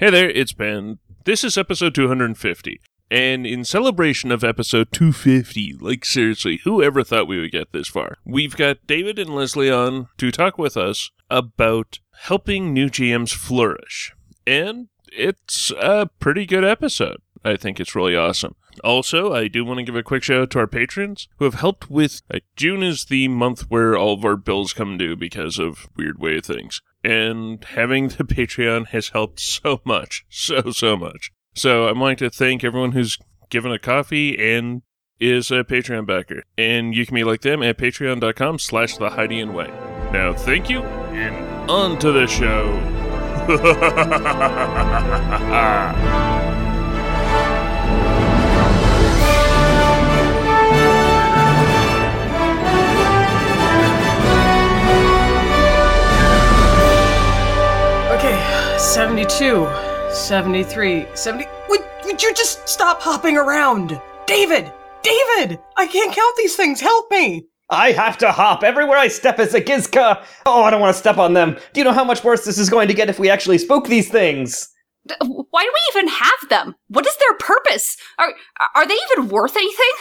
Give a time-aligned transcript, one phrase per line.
[0.00, 1.00] Hey there, it's Ben.
[1.24, 2.80] This is episode 250.
[3.10, 7.88] And in celebration of episode 250, like seriously, who ever thought we would get this
[7.88, 8.18] far?
[8.24, 14.14] We've got David and Leslie on to talk with us about helping new GMs flourish.
[14.46, 17.20] And it's a pretty good episode.
[17.44, 18.54] I think it's really awesome.
[18.84, 21.54] Also, I do want to give a quick shout out to our patrons who have
[21.54, 22.22] helped with.
[22.32, 26.20] Uh, June is the month where all of our bills come due because of weird
[26.20, 26.82] way of things.
[27.04, 30.24] And having the Patreon has helped so much.
[30.28, 31.30] So, so much.
[31.54, 33.18] So, I'd like to thank everyone who's
[33.50, 34.82] given a coffee and
[35.20, 36.44] is a Patreon backer.
[36.56, 39.68] And you can be like them at patreon.com slash the Heidi and Way.
[40.12, 42.74] Now, thank you, and on to the show.
[45.50, 46.47] Ah.
[58.78, 59.68] 72,
[60.12, 61.46] 73, 70.
[61.68, 64.00] Would, would you just stop hopping around?
[64.24, 64.72] David!
[65.02, 65.58] David!
[65.76, 66.80] I can't count these things.
[66.80, 67.46] Help me!
[67.70, 68.62] I have to hop.
[68.62, 70.24] Everywhere I step is a Gizka.
[70.46, 71.58] Oh, I don't want to step on them.
[71.72, 73.88] Do you know how much worse this is going to get if we actually spook
[73.88, 74.68] these things?
[75.18, 76.76] Why do we even have them?
[76.86, 77.96] What is their purpose?
[78.18, 78.32] Are
[78.74, 79.92] are they even worth anything?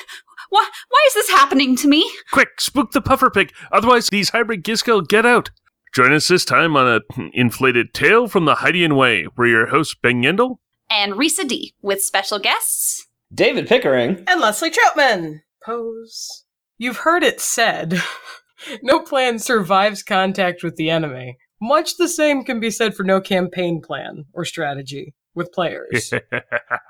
[0.50, 2.10] Why why is this happening to me?
[2.32, 5.50] Quick, spook the puffer pig, otherwise these hybrid Gizka will get out.
[5.94, 9.28] Join us this time on a inflated tale from the Heidian Way.
[9.36, 10.58] We're your hosts, Ben Yendel.
[10.90, 13.08] And Risa D with special guests.
[13.34, 14.24] David Pickering.
[14.28, 15.42] And Leslie Troutman.
[15.64, 16.46] Pose.
[16.78, 18.02] You've heard it said
[18.82, 21.38] no plan survives contact with the enemy.
[21.62, 26.14] Much the same can be said for no campaign plan or strategy with players.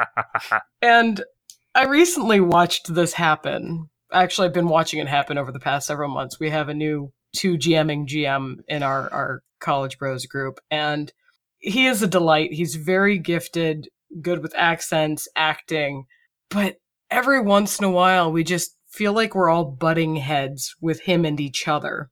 [0.81, 1.23] and
[1.73, 3.89] I recently watched this happen.
[4.11, 6.39] Actually, I've been watching it happen over the past several months.
[6.39, 11.11] We have a new two GMing GM in our, our College Bros group, and
[11.59, 12.53] he is a delight.
[12.53, 13.89] He's very gifted,
[14.21, 16.05] good with accents, acting,
[16.49, 16.75] but
[17.09, 21.25] every once in a while we just feel like we're all butting heads with him
[21.25, 22.09] and each other.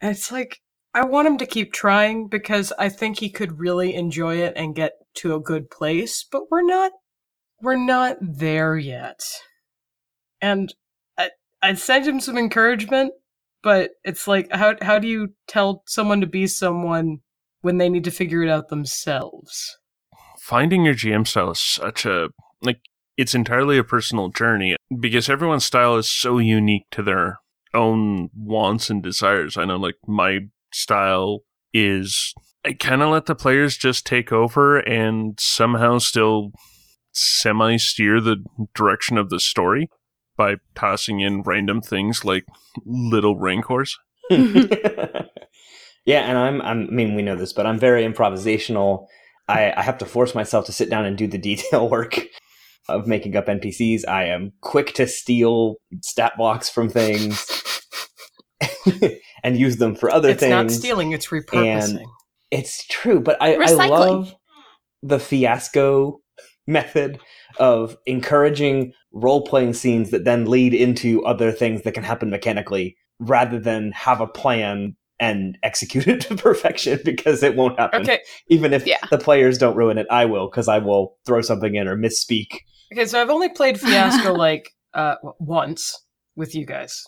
[0.00, 0.60] And it's like,
[0.94, 4.74] I want him to keep trying because I think he could really enjoy it and
[4.74, 6.92] get to a good place, but we're not,
[7.60, 9.22] we're not there yet.
[10.40, 10.72] And
[11.18, 11.30] I,
[11.60, 13.12] I sent him some encouragement,
[13.68, 17.18] but it's like, how, how do you tell someone to be someone
[17.60, 19.76] when they need to figure it out themselves?
[20.40, 22.30] Finding your GM style is such a,
[22.62, 22.80] like,
[23.18, 27.40] it's entirely a personal journey because everyone's style is so unique to their
[27.74, 29.58] own wants and desires.
[29.58, 30.38] I know, like, my
[30.72, 31.40] style
[31.74, 32.32] is
[32.64, 36.52] I kind of let the players just take over and somehow still
[37.12, 38.42] semi steer the
[38.74, 39.90] direction of the story
[40.38, 42.46] by tossing in random things like
[42.86, 43.98] little rancors.
[44.30, 44.38] yeah,
[46.06, 46.82] and I'm, I'm.
[46.84, 49.06] I mean, we know this, but I'm very improvisational.
[49.48, 52.20] I, I have to force myself to sit down and do the detail work
[52.88, 54.08] of making up NPCs.
[54.08, 57.82] I am quick to steal stat blocks from things
[59.44, 60.52] and use them for other it's things.
[60.52, 61.98] It's not stealing, it's repurposing.
[61.98, 62.06] And
[62.50, 64.34] it's true, but I, I love
[65.02, 66.20] the fiasco
[66.68, 67.18] method
[67.58, 72.96] of encouraging role playing scenes that then lead into other things that can happen mechanically
[73.18, 78.02] rather than have a plan and execute it to perfection because it won't happen.
[78.02, 78.98] Okay, Even if Yeah.
[79.10, 82.60] the players don't ruin it, I will because I will throw something in or misspeak.
[82.92, 86.04] okay, so I've only played Fiasco like uh once
[86.36, 87.02] with you guys.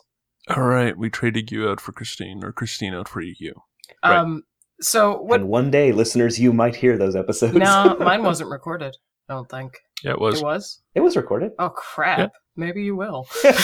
[0.48, 3.54] All right, we traded you out for Christine, or Christine out for you.
[4.02, 4.16] Right.
[4.16, 4.42] Um,
[4.80, 5.40] so what?
[5.40, 7.54] And one day, listeners, you might hear those episodes.
[7.54, 8.96] No, mine wasn't recorded.
[9.30, 10.40] I don't think Yeah, it was.
[10.40, 10.80] it was.
[10.96, 11.52] it was recorded.
[11.58, 12.18] Oh crap!
[12.18, 12.26] Yeah.
[12.56, 13.28] Maybe you will.
[13.42, 13.54] but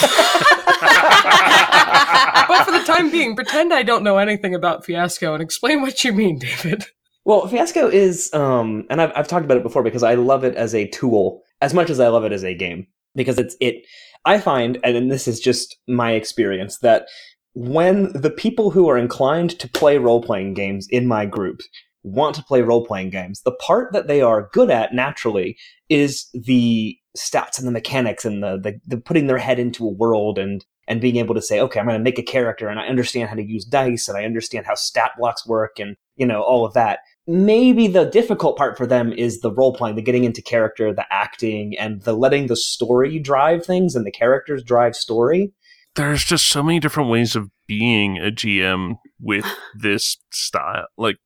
[2.63, 6.13] for the time being, pretend I don't know anything about Fiasco and explain what you
[6.13, 6.85] mean, David.
[7.25, 10.55] Well, Fiasco is, um, and I've, I've talked about it before because I love it
[10.55, 13.85] as a tool as much as I love it as a game because it's it.
[14.23, 17.07] I find, and this is just my experience, that
[17.53, 21.59] when the people who are inclined to play role playing games in my group
[22.07, 25.57] want to play role playing games, the part that they are good at naturally
[25.89, 29.91] is the stats and the mechanics and the, the, the putting their head into a
[29.91, 32.79] world and and being able to say, okay, I'm going to make a character and
[32.79, 36.25] I understand how to use dice and I understand how stat blocks work and you
[36.25, 36.99] know all of that.
[37.27, 41.05] Maybe the difficult part for them is the role playing, the getting into character, the
[41.11, 45.51] acting, and the letting the story drive things and the characters drive story.
[45.95, 49.45] There's just so many different ways of being a GM with
[49.75, 50.85] this style.
[50.97, 51.17] Like,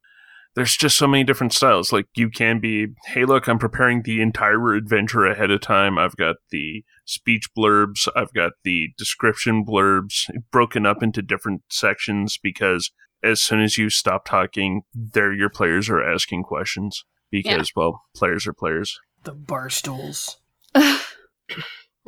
[0.55, 1.93] there's just so many different styles.
[1.93, 5.97] Like, you can be, hey, look, I'm preparing the entire adventure ahead of time.
[5.97, 12.37] I've got the speech blurbs, I've got the description blurbs broken up into different sections
[12.41, 12.91] because
[13.23, 17.03] as soon as you stop talking, there your players are asking questions.
[17.31, 18.99] because, well, players are players.
[19.23, 20.37] The bar stools.
[20.75, 20.97] no,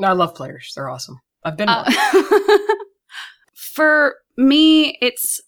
[0.01, 0.73] I love players.
[0.75, 1.19] They're awesome.
[1.43, 1.69] I've been.
[1.69, 2.59] Uh, one.
[3.53, 5.41] for me, it's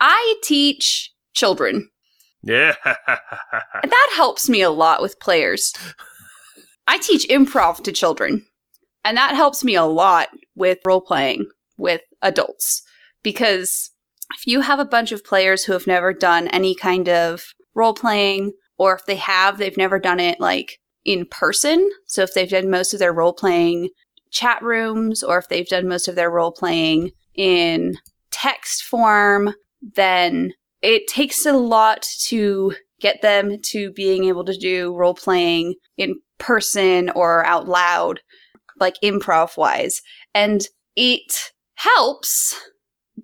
[0.00, 1.90] I teach children.
[2.42, 2.74] Yeah.
[2.84, 5.72] And that helps me a lot with players.
[6.86, 8.46] I teach improv to children,
[9.04, 11.46] and that helps me a lot with role playing
[11.76, 12.82] with adults
[13.22, 13.90] because
[14.34, 17.94] if you have a bunch of players who have never done any kind of role
[17.94, 21.88] playing, or if they have, they've never done it like in person.
[22.06, 23.88] So if they've done most of their role playing
[24.30, 27.96] chat rooms, or if they've done most of their role playing in
[28.30, 30.52] text form, then
[30.82, 36.16] it takes a lot to get them to being able to do role playing in
[36.38, 38.20] person or out loud,
[38.78, 40.02] like improv wise.
[40.34, 40.66] And
[40.96, 42.58] it helps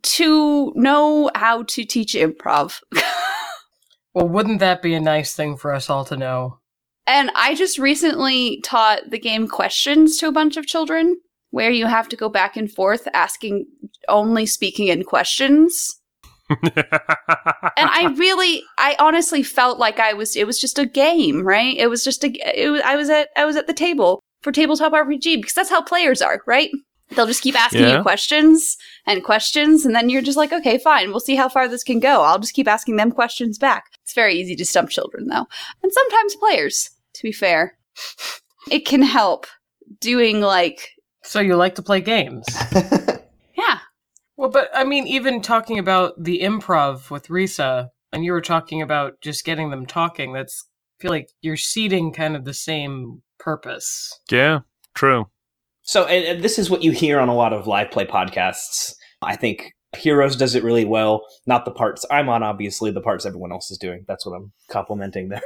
[0.02, 2.80] to know how to teach improv.
[4.14, 6.58] well, wouldn't that be a nice thing for us all to know?
[7.06, 11.18] and I just recently taught the game questions to a bunch of children
[11.50, 13.66] where you have to go back and forth asking
[14.08, 16.00] only speaking in questions.
[16.50, 20.37] And I really, I honestly felt like I was.
[20.37, 21.76] It was just a game, right?
[21.76, 22.29] It was just a.
[22.58, 22.81] It was.
[22.82, 23.29] I was at.
[23.37, 26.70] I was at the table for tabletop RPG because that's how players are, right?
[27.11, 27.99] They'll just keep asking Yeah.
[27.99, 28.76] you questions
[29.06, 32.00] and questions, and then you're just like, okay, fine, we'll see how far this can
[32.00, 32.23] go.
[32.23, 33.85] I'll just keep asking them questions back.
[34.02, 35.46] It's very easy to stump children, though,
[35.82, 36.91] and sometimes players.
[37.14, 37.76] To be fair,
[38.70, 39.46] it can help
[40.00, 40.88] doing like,
[41.23, 42.44] So you like to play games?
[44.44, 48.43] yeah, Well, but I mean, even talking about the improv with Risa, and you were
[48.43, 50.35] talking about just getting them talking.
[50.35, 50.69] That's
[51.00, 54.20] I feel like you're seeding kind of the same purpose.
[54.31, 54.58] yeah,
[54.94, 55.31] true.
[55.81, 58.93] So, and, and this is what you hear on a lot of live play podcasts.
[59.23, 61.25] I think Heroes does it really well.
[61.46, 64.05] Not the parts I'm on, obviously, the parts everyone else is doing.
[64.06, 65.43] That's what I'm complimenting there.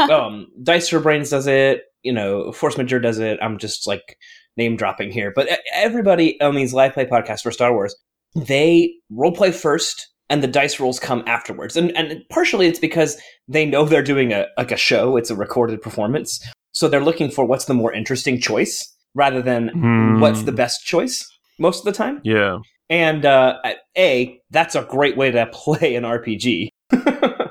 [0.10, 1.82] um, Dice for Brains does it.
[2.02, 3.38] You know, Force Major does it.
[3.40, 4.16] I'm just like
[4.56, 7.94] name dropping here, but everybody on these live play podcasts for Star Wars,
[8.34, 11.76] they role play first, and the dice rolls come afterwards.
[11.76, 13.16] And and partially it's because
[13.48, 15.16] they know they're doing a like a show.
[15.16, 16.40] It's a recorded performance,
[16.72, 20.20] so they're looking for what's the more interesting choice rather than Hmm.
[20.20, 21.26] what's the best choice
[21.58, 22.20] most of the time.
[22.24, 22.58] Yeah.
[22.88, 23.56] And uh,
[23.96, 26.68] a that's a great way to play an RPG.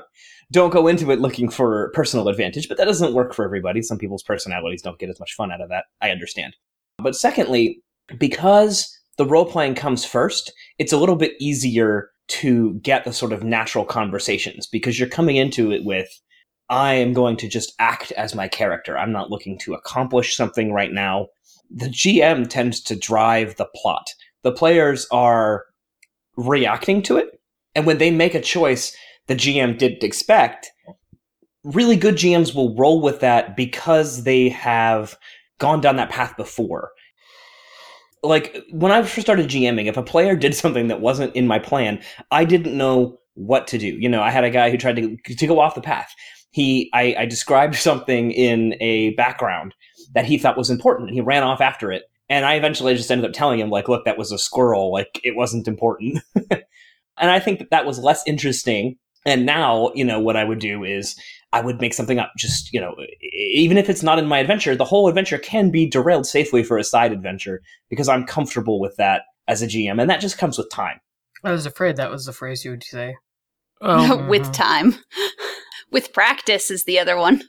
[0.52, 3.82] don't go into it looking for personal advantage, but that doesn't work for everybody.
[3.82, 5.84] Some people's personalities don't get as much fun out of that.
[6.00, 6.54] I understand.
[7.00, 7.82] But secondly,
[8.18, 13.32] because the role playing comes first, it's a little bit easier to get the sort
[13.32, 16.08] of natural conversations because you're coming into it with
[16.68, 18.96] I am going to just act as my character.
[18.96, 21.26] I'm not looking to accomplish something right now.
[21.68, 24.06] The GM tends to drive the plot.
[24.42, 25.64] The players are
[26.36, 27.40] reacting to it.
[27.74, 28.96] And when they make a choice
[29.26, 30.72] the GM didn't expect,
[31.62, 35.16] really good GMs will roll with that because they have
[35.60, 36.90] gone down that path before.
[38.22, 41.60] Like when I first started GMing, if a player did something that wasn't in my
[41.60, 43.86] plan, I didn't know what to do.
[43.86, 46.12] You know, I had a guy who tried to to go off the path.
[46.50, 49.74] He, I, I described something in a background
[50.14, 52.04] that he thought was important, and he ran off after it.
[52.28, 54.92] And I eventually just ended up telling him, like, look, that was a squirrel.
[54.92, 56.20] Like, it wasn't important.
[56.50, 58.96] and I think that that was less interesting.
[59.26, 61.16] And now, you know, what I would do is
[61.52, 62.32] I would make something up.
[62.38, 62.94] Just, you know,
[63.32, 66.78] even if it's not in my adventure, the whole adventure can be derailed safely for
[66.78, 70.00] a side adventure because I'm comfortable with that as a GM.
[70.00, 71.00] And that just comes with time.
[71.42, 73.16] I was afraid that was the phrase you would say.
[73.82, 74.52] Oh, with Mhm.
[74.52, 74.94] time.
[75.90, 77.42] with practice is the other one.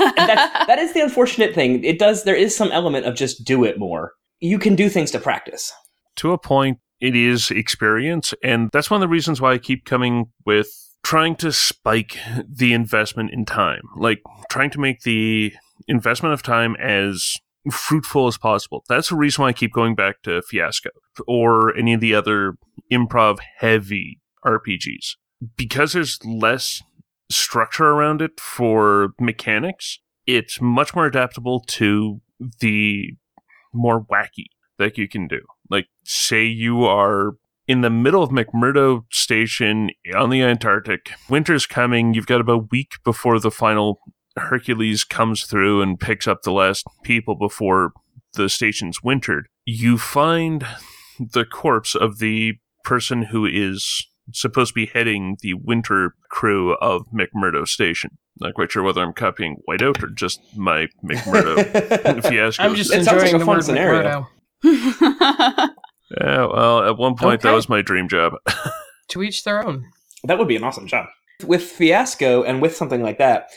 [0.00, 1.84] And that's, that is the unfortunate thing.
[1.84, 4.12] It does, there is some element of just do it more.
[4.40, 5.72] You can do things to practice.
[6.16, 8.32] to a point, it is experience.
[8.42, 10.68] And that's one of the reasons why I keep coming with
[11.06, 12.18] trying to spike
[12.52, 14.20] the investment in time, like
[14.50, 15.52] trying to make the
[15.86, 17.36] investment of time as
[17.70, 18.82] fruitful as possible.
[18.88, 20.90] That's the reason why I keep going back to Fiasco
[21.28, 22.54] or any of the other
[22.92, 25.14] improv heavy RPGs.
[25.56, 26.82] Because there's less
[27.30, 32.20] structure around it for mechanics, it's much more adaptable to
[32.58, 33.10] the
[33.72, 34.46] more wacky
[34.80, 35.42] that you can do.
[35.70, 37.36] Like, say you are
[37.68, 41.10] in the middle of McMurdo Station on the Antarctic.
[41.28, 42.14] Winter's coming.
[42.14, 44.00] You've got about a week before the final
[44.36, 47.92] Hercules comes through and picks up the last people before
[48.34, 49.48] the station's wintered.
[49.64, 50.66] You find
[51.18, 52.54] the corpse of the
[52.84, 58.18] person who is supposed to be heading the winter crew of McMurdo Station.
[58.38, 62.62] Not quite sure whether I'm copying Whiteout or just my McMurdo fiasco.
[62.62, 64.28] I'm just That like enjoying a the fun word scenario.
[66.12, 66.20] McMurdo.
[66.20, 68.34] Yeah, well, at one point that was my dream job.
[69.10, 69.84] To each their own.
[70.24, 71.06] That would be an awesome job.
[71.44, 73.50] with Fiasco and with something like that,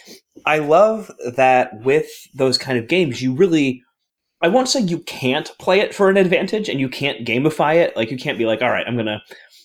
[0.45, 3.81] I love that with those kind of games, you really.
[4.43, 7.97] I won't say you can't play it for an advantage and you can't gamify it.
[7.97, 9.19] Like, you can't be like, all right, I'm going to,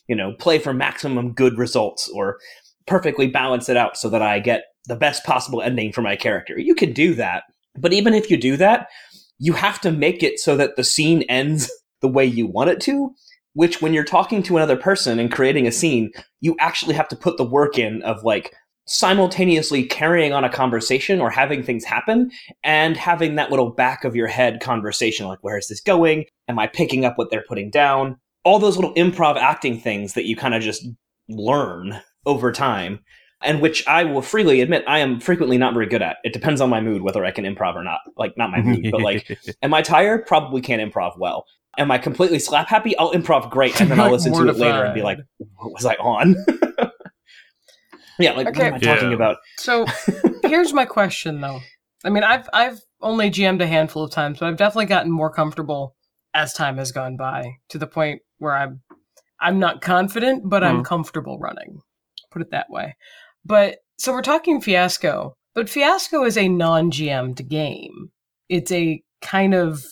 [0.08, 2.38] you know, play for maximum good results or
[2.86, 6.58] perfectly balance it out so that I get the best possible ending for my character.
[6.58, 7.44] You can do that.
[7.76, 8.88] But even if you do that,
[9.38, 11.70] you have to make it so that the scene ends
[12.04, 13.14] the way you want it to
[13.54, 17.16] which when you're talking to another person and creating a scene you actually have to
[17.16, 18.52] put the work in of like
[18.86, 22.30] simultaneously carrying on a conversation or having things happen
[22.62, 26.24] and having that little back of your head conversation like where is this going?
[26.48, 28.18] Am i picking up what they're putting down?
[28.44, 30.86] All those little improv acting things that you kind of just
[31.30, 33.00] learn over time
[33.40, 36.18] and which i will freely admit i am frequently not very good at.
[36.24, 38.00] It depends on my mood whether i can improv or not.
[38.18, 40.26] Like not my mood but like am i tired?
[40.26, 41.46] Probably can't improv well
[41.78, 44.56] am i completely slap happy i'll improv great and then i'll Like listen to it
[44.56, 45.18] later and be like
[45.56, 46.34] what was i on
[48.18, 49.14] yeah like what am i talking Yeah.
[49.14, 49.86] about So
[50.44, 51.60] here's my question though.
[52.04, 55.30] I mean, I've I've only GM'd a handful of times, but I've definitely gotten more
[55.30, 55.96] comfortable
[56.34, 58.82] as time has gone by to the point where I'm
[59.40, 60.84] I'm not confident, but I'm mm-hmm.
[60.84, 61.80] comfortable running.
[62.30, 62.96] Put it that way.
[63.44, 68.10] But so we're talking Fiasco, but Fiasco is a non-GM'd game.
[68.48, 69.82] It's a kind of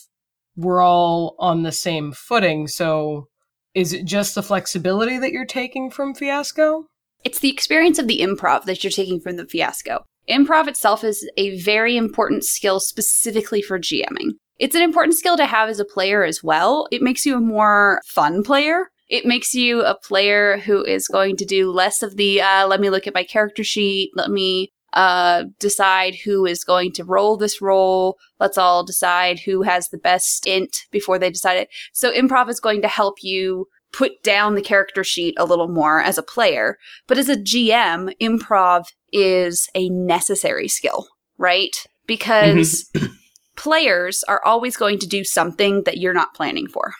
[0.57, 3.29] we're all on the same footing, so
[3.75, 6.87] is it just the flexibility that you're taking from Fiasco?
[7.25, 10.05] It's the experience of the improv that you're taking from the fiasco.
[10.29, 14.33] Improv itself is a very important skill specifically for GMing.
[14.59, 16.87] It's an important skill to have as a player as well.
[16.93, 18.89] It makes you a more fun player.
[19.09, 22.81] It makes you a player who is going to do less of the, uh, let
[22.81, 27.37] me look at my character sheet, let me uh, decide who is going to roll
[27.37, 28.19] this role.
[28.39, 31.69] Let's all decide who has the best stint before they decide it.
[31.93, 36.01] So improv is going to help you put down the character sheet a little more
[36.01, 36.79] as a player.
[37.07, 41.09] But as a GM, improv is a necessary skill,
[41.39, 41.77] right?
[42.07, 42.91] Because
[43.57, 46.95] players are always going to do something that you're not planning for.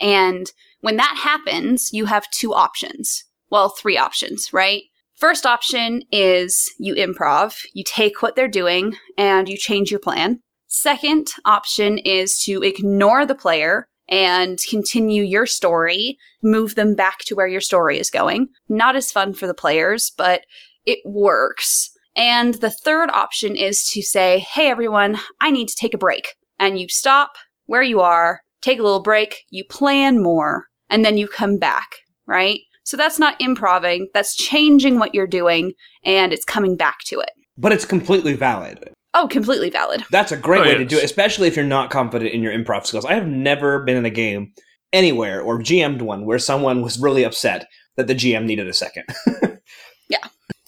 [0.00, 0.50] And
[0.80, 3.24] when that happens, you have two options.
[3.50, 4.82] Well, three options, right?
[5.16, 10.40] First option is you improv, you take what they're doing and you change your plan.
[10.66, 17.34] Second option is to ignore the player and continue your story, move them back to
[17.34, 18.48] where your story is going.
[18.68, 20.42] Not as fun for the players, but
[20.84, 21.90] it works.
[22.16, 26.34] And the third option is to say, hey everyone, I need to take a break.
[26.58, 27.32] And you stop
[27.66, 31.88] where you are, take a little break, you plan more, and then you come back,
[32.26, 32.60] right?
[32.84, 35.72] So that's not improving, that's changing what you're doing,
[36.04, 37.30] and it's coming back to it.
[37.56, 40.02] but it's completely valid Oh, completely valid.
[40.10, 42.52] That's a great Oh, way to do it, especially if you're not confident in your
[42.52, 43.04] improv skills.
[43.04, 44.52] I have never been in a game
[44.92, 49.04] anywhere or GM'd one where someone was really upset that the GM needed a second.
[50.08, 50.18] yeah.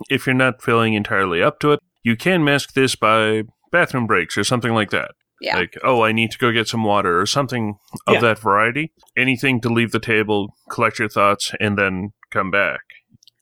[0.08, 3.42] if you're not feeling entirely up to it, you can mask this by
[3.72, 5.10] bathroom breaks or something like that.
[5.40, 5.56] Yeah.
[5.56, 8.20] Like, oh, I need to go get some water or something of Yeah.
[8.20, 8.92] that variety.
[9.16, 12.80] Anything to leave the table, collect your thoughts, and then come back.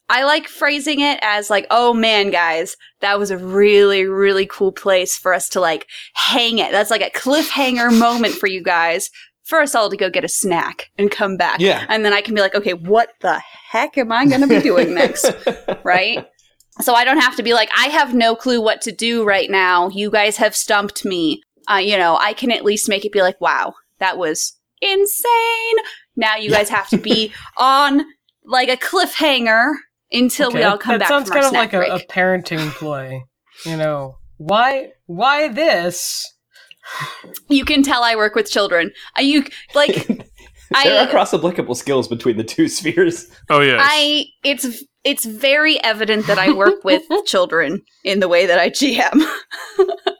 [0.07, 4.71] I like phrasing it as like, oh man, guys, that was a really, really cool
[4.71, 6.71] place for us to like hang it.
[6.71, 9.09] That's like a cliffhanger moment for you guys.
[9.45, 11.59] For us all to go get a snack and come back.
[11.59, 11.85] Yeah.
[11.87, 14.59] And then I can be like, okay, what the heck am I going to be
[14.59, 15.31] doing next?
[15.83, 16.25] right?
[16.81, 19.49] So I don't have to be like, I have no clue what to do right
[19.49, 19.89] now.
[19.89, 21.41] You guys have stumped me.
[21.69, 25.75] Uh, you know, I can at least make it be like, wow, that was insane.
[26.15, 28.05] Now you guys have to be on
[28.43, 29.73] like a cliffhanger
[30.11, 33.21] until we all come that back That sounds kind of like a, a parenting ploy.
[33.65, 36.31] You know, why why this?
[37.49, 38.91] you can tell I work with children.
[39.17, 40.07] Uh, you like
[40.83, 43.29] there are cross applicable skills between the two spheres.
[43.49, 43.77] Oh, yeah.
[43.79, 48.69] I it's it's very evident that I work with children in the way that I
[48.69, 49.23] GM.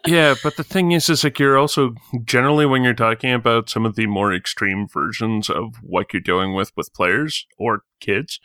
[0.07, 3.85] Yeah, but the thing is, is like you're also generally when you're talking about some
[3.85, 8.39] of the more extreme versions of what you're dealing with with players or kids.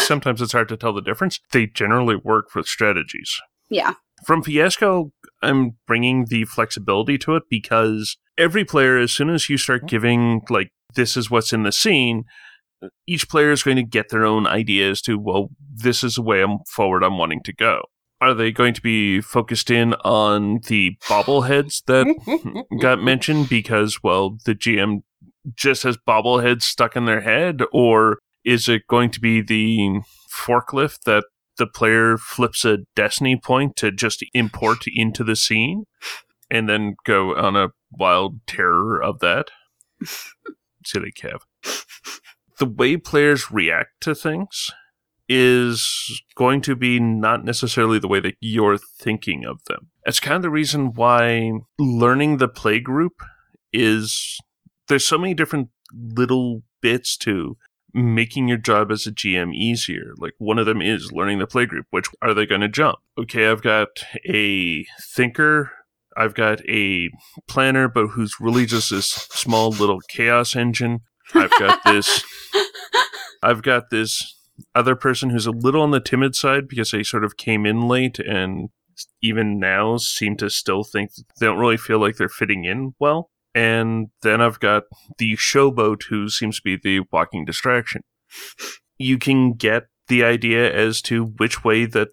[0.00, 1.38] sometimes it's hard to tell the difference.
[1.52, 3.40] They generally work for strategies.
[3.70, 3.94] yeah.
[4.26, 5.12] From Fiasco,
[5.42, 10.42] I'm bringing the flexibility to it because every player, as soon as you start giving,
[10.48, 12.24] like, this is what's in the scene,
[13.06, 16.40] each player is going to get their own ideas to, well, this is the way
[16.42, 17.82] I'm forward I'm wanting to go.
[18.20, 24.38] Are they going to be focused in on the bobbleheads that got mentioned because, well,
[24.44, 25.02] the GM
[25.56, 27.62] just has bobbleheads stuck in their head?
[27.72, 30.00] Or is it going to be the
[30.32, 31.24] forklift that
[31.62, 35.84] the player flips a destiny point to just import into the scene
[36.50, 39.52] and then go on a wild terror of that?
[40.84, 41.42] Silly Kev.
[42.58, 44.72] The way players react to things
[45.28, 49.90] is going to be not necessarily the way that you're thinking of them.
[50.04, 53.22] It's kind of the reason why learning the play group
[53.72, 54.36] is
[54.88, 57.56] there's so many different little bits to
[57.94, 60.12] making your job as a GM easier.
[60.16, 61.86] Like one of them is learning the play group.
[61.90, 62.98] Which are they going to jump?
[63.18, 64.84] Okay, I've got a
[65.14, 65.72] thinker.
[66.16, 67.08] I've got a
[67.48, 71.00] planner, but who's really just this small little chaos engine.
[71.34, 72.24] I've got this.
[73.42, 74.38] I've got this
[74.74, 77.88] other person who's a little on the timid side because they sort of came in
[77.88, 78.68] late and
[79.22, 83.30] even now seem to still think they don't really feel like they're fitting in well.
[83.54, 84.84] And then I've got
[85.18, 88.02] the showboat who seems to be the walking distraction.
[88.98, 92.08] You can get the idea as to which way that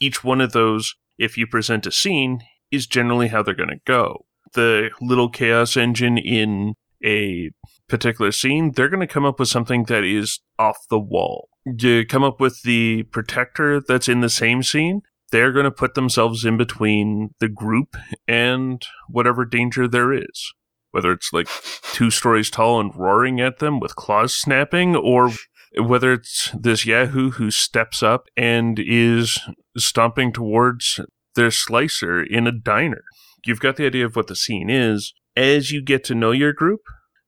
[0.00, 3.80] each one of those, if you present a scene, is generally how they're going to
[3.86, 4.26] go.
[4.54, 7.50] The little chaos engine in a
[7.88, 11.48] particular scene, they're going to come up with something that is off the wall.
[11.64, 15.94] You come up with the protector that's in the same scene, they're going to put
[15.94, 17.96] themselves in between the group
[18.28, 20.52] and whatever danger there is.
[20.92, 21.48] Whether it's like
[21.92, 25.30] two stories tall and roaring at them with claws snapping, or
[25.76, 29.38] whether it's this Yahoo who steps up and is
[29.76, 31.00] stomping towards
[31.34, 33.02] their slicer in a diner.
[33.44, 35.12] You've got the idea of what the scene is.
[35.36, 36.80] As you get to know your group,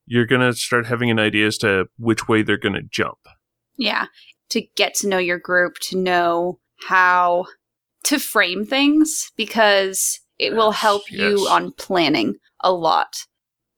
[0.06, 3.18] you're going to start having an idea as to which way they're going to jump.
[3.76, 4.06] Yeah.
[4.50, 7.44] To get to know your group, to know how
[8.08, 13.24] to frame things because it will Yes, help you on planning a lot.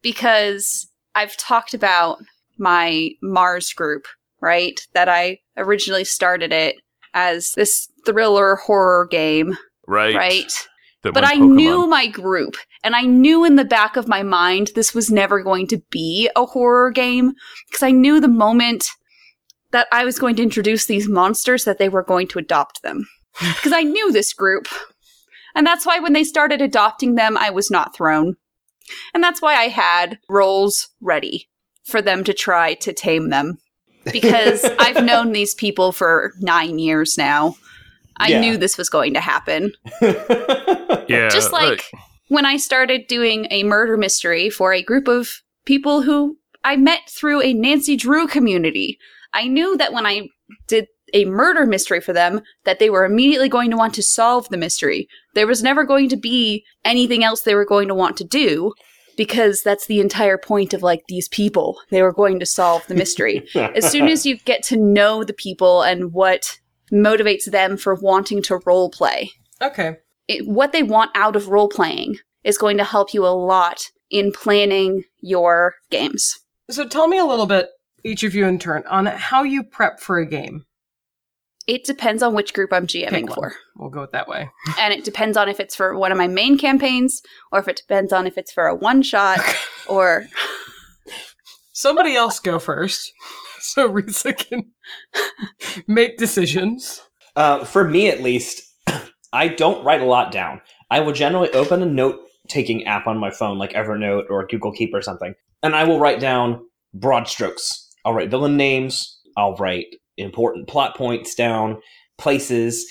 [0.02, 2.18] Because I've talked about
[2.58, 4.06] my Mars group,
[4.40, 4.80] right?
[4.94, 6.76] That I originally started it
[7.12, 9.56] as this thriller horror game,
[9.87, 10.14] Right.
[10.14, 10.52] right?
[11.02, 11.56] That But I Pokemon.
[11.56, 15.42] knew my group, and I knew in the back of my mind this was never
[15.42, 17.32] going to be a horror game
[17.68, 18.87] because I knew the moment
[19.72, 23.06] that I was going to introduce these monsters that they were going to adopt them.
[23.38, 24.66] Because I knew this group.
[25.54, 28.37] And that's why when they started adopting them, I was not thrown.
[29.14, 31.48] And that's why I had roles ready
[31.85, 33.59] for them to try to tame them.
[34.12, 37.57] Because I've known these people for nine years now.
[38.16, 38.40] I Yeah.
[38.40, 39.72] knew this was going to happen.
[41.09, 41.28] Yeah.
[41.28, 41.90] Just like
[42.28, 47.00] when I started doing a murder mystery for a group of people who I met
[47.09, 48.96] through a Nancy Drew community.
[49.33, 50.28] I knew that when I
[50.68, 54.49] did a murder mystery for them that they were immediately going to want to solve
[54.49, 55.09] the mystery.
[55.35, 58.73] There was never going to be anything else they were going to want to do
[59.16, 61.79] because that's the entire point of like these people.
[61.90, 63.46] They were going to solve the mystery.
[63.55, 66.59] as soon as you get to know the people and what
[66.92, 69.31] motivates them for wanting to role play,
[69.62, 69.96] Okay.
[70.29, 73.83] it, what they want out of role playing is going to help you a lot
[74.11, 76.35] in planning your games.
[76.70, 77.68] So tell me a little bit,
[78.05, 80.64] each of you in turn, on how you prep for a game.
[81.66, 83.53] It depends on which group I'm GMing Pick for.
[83.77, 84.51] We'll go it that way.
[84.79, 87.77] And it depends on if it's for one of my main campaigns or if it
[87.77, 89.40] depends on if it's for a one shot
[89.88, 90.27] or
[91.81, 93.11] Somebody else go first,
[93.59, 94.66] so Risa can
[95.87, 97.01] make decisions.
[97.35, 98.61] Uh, for me, at least,
[99.33, 100.61] I don't write a lot down.
[100.90, 104.73] I will generally open a note taking app on my phone, like Evernote or Google
[104.73, 106.61] Keep or something, and I will write down
[106.92, 107.88] broad strokes.
[108.05, 109.87] I'll write villain names, I'll write
[110.20, 111.80] important plot points down,
[112.18, 112.87] places,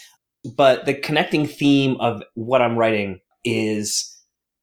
[0.55, 4.15] but the connecting theme of what I'm writing is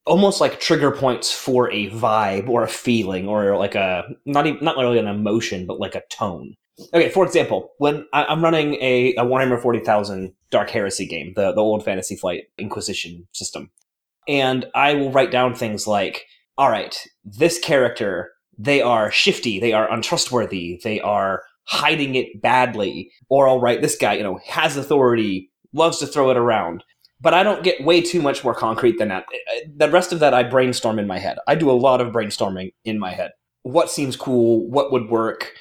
[0.06, 4.64] almost like trigger points for a vibe or a feeling or like a not even
[4.64, 6.54] not really an emotion but like a tone.
[6.92, 11.52] Okay, for example, when I, I'm running a, a Warhammer 40,000 Dark Heresy game, the,
[11.52, 13.70] the old Fantasy Flight Inquisition system,
[14.28, 16.26] and I will write down things like,
[16.58, 23.10] all right, this character, they are shifty, they are untrustworthy, they are hiding it badly,
[23.28, 26.84] or I'll write, this guy, you know, has authority, loves to throw it around.
[27.20, 29.24] But I don't get way too much more concrete than that.
[29.32, 31.38] Eh, eh, the rest of that I brainstorm in my head.
[31.46, 33.32] I do a lot of brainstorming in my head.
[33.62, 34.68] What seems cool?
[34.68, 35.52] What would work?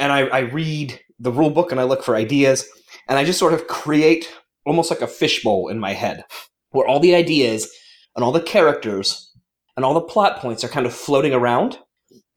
[0.00, 2.66] and I, I read the rule book and I look for ideas,
[3.06, 4.32] and I just sort of create
[4.66, 6.24] almost like a fishbowl in my head
[6.70, 7.70] where all the ideas
[8.16, 9.32] and all the characters
[9.76, 11.78] and all the plot points are kind of floating around.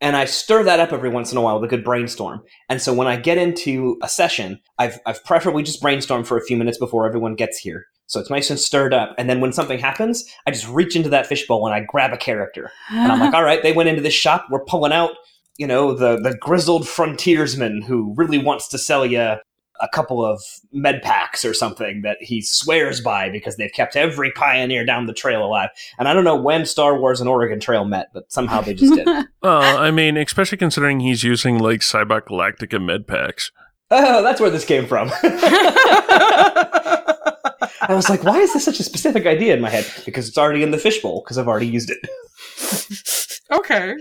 [0.04, 2.44] And I stir that up every once in a while with a good brainstorm.
[2.68, 6.44] And so when I get into a session, I've, I've preferably just brainstormed for a
[6.44, 7.86] few minutes before everyone gets here.
[8.08, 9.16] So it's nice and stirred up.
[9.18, 12.18] And then when something happens, I just reach into that fishbowl and I grab a
[12.18, 12.70] character.
[12.92, 14.48] And I'm like, all right, they went into this shop.
[14.52, 15.12] We're pulling out,
[15.58, 19.38] you know, the the grizzled frontiersman who really wants to sell you
[19.84, 20.42] a couple of
[20.72, 25.14] med packs or something that he swears by because they've kept every pioneer down the
[25.14, 25.70] trail alive.
[26.00, 28.96] And I don't know when Star Wars and Oregon Trail met, but somehow they just
[28.96, 29.08] did.
[29.44, 33.52] Well, I mean, especially considering he's using like Cybot Galactica med packs.
[33.92, 35.12] Oh, that's where this came from.
[37.82, 39.86] I was like, why is this such a specific idea in my head?
[40.06, 41.98] Because it's already in the fishbowl, because I've already used it.
[43.52, 43.96] okay.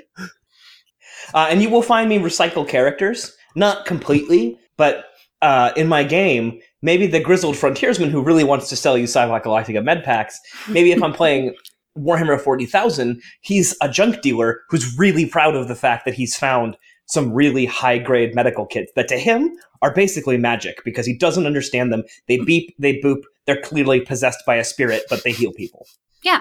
[1.35, 5.07] Uh, and you will find me recycle characters, not completely, but
[5.43, 9.43] uh, in my game, maybe the grizzled frontiersman who really wants to sell you Cybot
[9.43, 10.41] Galactica med packs.
[10.69, 11.55] Maybe if I'm playing
[11.99, 16.77] Warhammer 40,000, he's a junk dealer who's really proud of the fact that he's found
[17.07, 21.47] some really high grade medical kits that to him are basically magic because he doesn't
[21.47, 22.05] understand them.
[22.29, 25.87] They beep, they boop, they're clearly possessed by a spirit, but they heal people.
[26.23, 26.41] Yeah.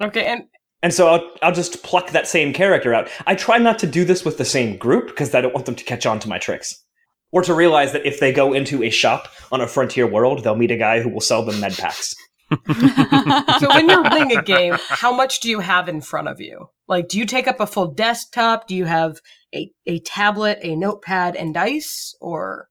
[0.00, 0.44] Okay, and
[0.82, 3.08] And so I'll, I'll just pluck that same character out.
[3.26, 5.74] I try not to do this with the same group because I don't want them
[5.74, 6.84] to catch on to my tricks.
[7.32, 10.56] Or to realize that if they go into a shop on a frontier world, they'll
[10.56, 12.14] meet a guy who will sell them med packs.
[13.60, 16.68] so when you're playing a game, how much do you have in front of you?
[16.88, 18.66] Like, do you take up a full desktop?
[18.66, 19.20] Do you have
[19.54, 22.14] a, a tablet, a notepad, and dice?
[22.20, 22.68] Or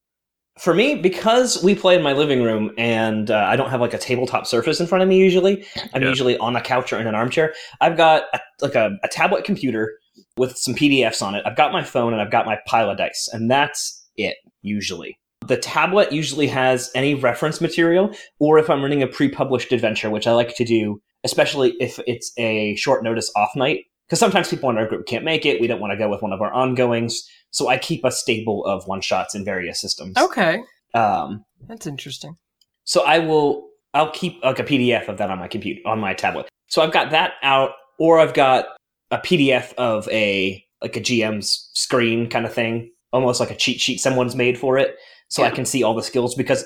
[0.57, 3.93] For me, because we play in my living room and uh, I don't have like
[3.93, 6.09] a tabletop surface in front of me usually, I'm Yeah.
[6.09, 7.53] usually on a couch or in an armchair.
[7.79, 9.93] I've got a, like a, a tablet computer
[10.35, 11.43] with some PDFs on it.
[11.45, 15.17] I've got my phone and I've got my pile of dice, and that's it usually.
[15.47, 20.27] The tablet usually has any reference material, or if I'm running a pre-published adventure, which
[20.27, 24.69] I like to do, especially if it's a short notice off night, because sometimes people
[24.69, 25.59] in our group can't make it.
[25.61, 28.65] We don't want to go with one of our ongoings, so I keep a stable
[28.65, 30.17] of one shots in various systems.
[30.17, 30.61] okay,
[30.93, 32.35] Um, that's interesting.
[32.83, 36.13] so I will I'll keep like a PDF of that on my computer on my
[36.13, 36.47] tablet.
[36.67, 38.65] So I've got that out, or I've got
[39.09, 43.79] a PDF of a like a GM's screen kind of thing, almost like a cheat
[43.79, 44.95] sheet someone's made for it,
[45.27, 46.65] so I can see all the skills because.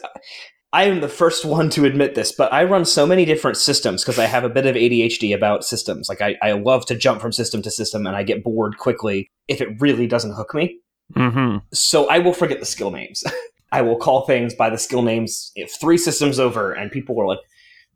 [0.75, 4.01] I am the first one to admit this, but I run so many different systems
[4.01, 6.10] because I have a bit of ADHD about systems.
[6.10, 9.29] Like, I, I love to jump from system to system and I get bored quickly
[9.47, 10.79] if it really doesn't hook me
[11.15, 11.58] Mm-hmm.
[11.73, 13.23] so I will forget the skill names.
[13.71, 17.27] I will call things by the skill names if three systems over, and people are
[17.27, 17.39] like,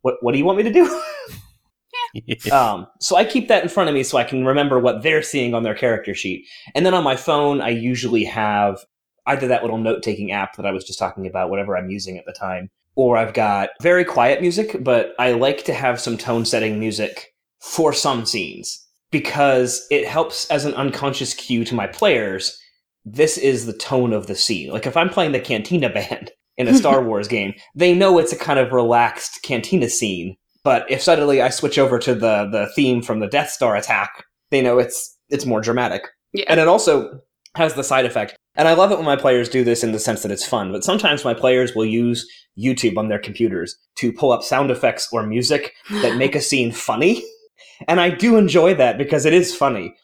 [0.01, 0.15] "What?
[0.21, 1.01] What do you want me to do?"
[2.51, 5.21] um, so I keep that in front of me so I can remember what they're
[5.21, 6.45] seeing on their character sheet.
[6.75, 8.79] And then on my phone, I usually have
[9.25, 12.25] either that little note-taking app that I was just talking about, whatever I'm using at
[12.25, 16.79] the time, or I've got very quiet music, but I like to have some tone-setting
[16.79, 22.57] music for some scenes because it helps as an unconscious cue to my players
[23.13, 24.69] this is the tone of the scene.
[24.69, 28.33] Like if I'm playing the Cantina band in a Star Wars game, they know it's
[28.33, 30.35] a kind of relaxed Cantina scene.
[30.67, 34.25] But if suddenly I switch over to the the theme from the Death Star attack,
[34.51, 36.09] they know it's it's more dramatic.
[36.33, 36.43] Yeah.
[36.49, 37.21] And it also
[37.55, 38.35] has the side effect.
[38.55, 40.73] And I love it when my players do this in the sense that it's fun.
[40.73, 45.07] But sometimes my players will use YouTube on their computers to pull up sound effects
[45.13, 47.23] or music that make a scene funny.
[47.87, 49.95] And I do enjoy that because it is funny.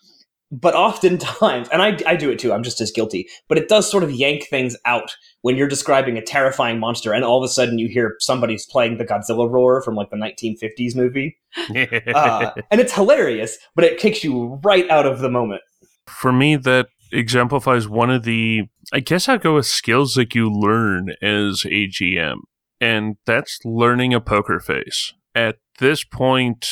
[0.53, 3.89] But oftentimes, and I, I do it too, I'm just as guilty, but it does
[3.89, 7.51] sort of yank things out when you're describing a terrifying monster and all of a
[7.51, 11.37] sudden you hear somebody's playing the Godzilla roar from like the 1950s movie.
[12.13, 15.61] Uh, and it's hilarious, but it takes you right out of the moment.
[16.07, 20.49] For me, that exemplifies one of the, I guess I'd go with skills that you
[20.51, 22.37] learn as a GM,
[22.81, 25.13] and that's learning a poker face.
[25.35, 26.67] At this point,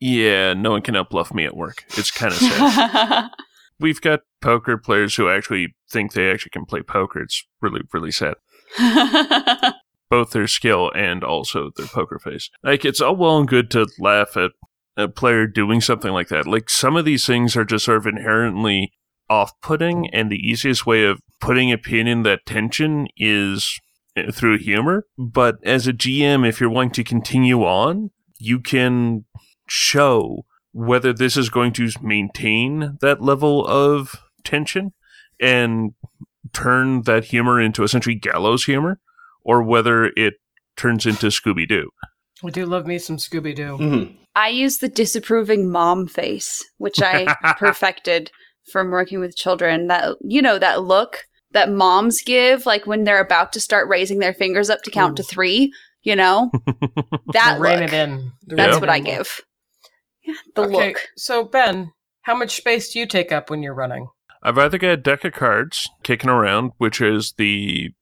[0.00, 1.84] yeah, no one can outbluff me at work.
[1.96, 3.30] It's kind of sad.
[3.80, 7.20] We've got poker players who actually think they actually can play poker.
[7.20, 8.34] It's really, really sad.
[10.10, 12.48] Both their skill and also their poker face.
[12.62, 14.52] Like, it's all well and good to laugh at
[14.96, 16.46] a player doing something like that.
[16.46, 18.92] Like, some of these things are just sort of inherently
[19.28, 23.78] off putting, and the easiest way of putting a pin in that tension is
[24.16, 25.06] uh, through humor.
[25.18, 29.24] But as a GM, if you're wanting to continue on, you can
[29.66, 34.92] show whether this is going to maintain that level of tension
[35.40, 35.92] and
[36.52, 39.00] turn that humor into essentially gallows humor,
[39.42, 40.34] or whether it
[40.76, 41.90] turns into Scooby Doo.
[42.44, 43.78] I do love me some Scooby Doo.
[43.78, 44.16] Mhm.
[44.34, 48.30] I use the disapproving mom face, which I perfected
[48.70, 49.86] from working with children.
[49.86, 54.18] That you know that look that moms give, like when they're about to start raising
[54.18, 55.72] their fingers up to count to three.
[56.02, 56.50] You know
[57.32, 57.88] that Rein look.
[57.88, 58.32] it in.
[58.46, 59.40] That's rein what I give.
[60.26, 61.08] Yeah, the okay, look.
[61.16, 64.08] So Ben, how much space do you take up when you're running?
[64.42, 67.92] I've either got a deck of cards kicking around, which is the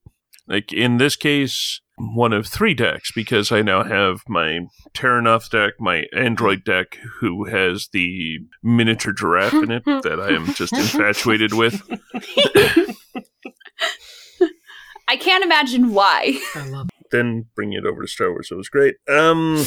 [0.46, 4.60] like in this case one of three decks because I now have my
[4.94, 10.52] Terrinoth deck, my Android deck, who has the miniature giraffe in it that I am
[10.54, 11.82] just infatuated with.
[15.06, 16.40] I can't imagine why.
[16.54, 18.48] I love Then bring it over to Star Wars.
[18.50, 18.96] It was great.
[19.08, 19.64] Um,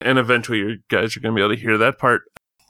[0.00, 2.22] and eventually you guys are going to be able to hear that part.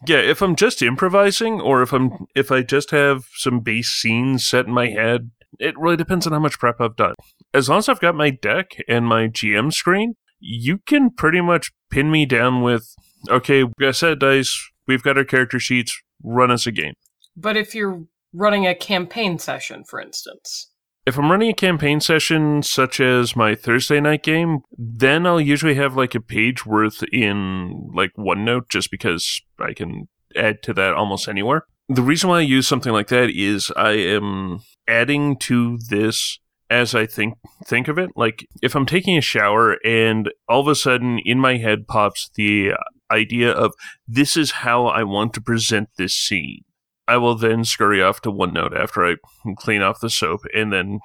[0.06, 4.44] Yeah, if I'm just improvising or if I'm if I just have some base scenes
[4.44, 7.14] set in my head, it really depends on how much prep I've done.
[7.54, 11.72] As long as I've got my deck and my GM screen, you can pretty much
[11.90, 12.94] pin me down with
[13.30, 16.72] okay, we got a set of dice, we've got our character sheets, run us a
[16.72, 16.94] game.
[17.36, 20.70] But if you're running a campaign session, for instance,
[21.06, 25.76] If I'm running a campaign session such as my Thursday night game, then I'll usually
[25.76, 30.94] have like a page worth in like OneNote just because I can add to that
[30.94, 31.64] almost anywhere.
[31.88, 36.96] The reason why I use something like that is I am adding to this as
[36.96, 38.10] I think think of it.
[38.16, 42.30] Like if I'm taking a shower and all of a sudden in my head pops
[42.34, 42.72] the
[43.12, 43.74] idea of
[44.08, 46.64] this is how I want to present this scene.
[47.08, 49.16] I will then scurry off to OneNote after I
[49.56, 51.00] clean off the soap, and then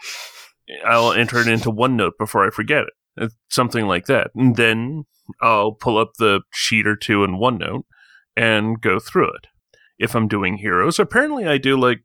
[0.85, 2.93] I'll enter it into OneNote before I forget it.
[3.17, 4.31] It's something like that.
[4.35, 5.03] And then
[5.41, 7.83] I'll pull up the sheet or two in OneNote
[8.35, 9.47] and go through it.
[9.99, 11.99] If I'm doing heroes, apparently I do like,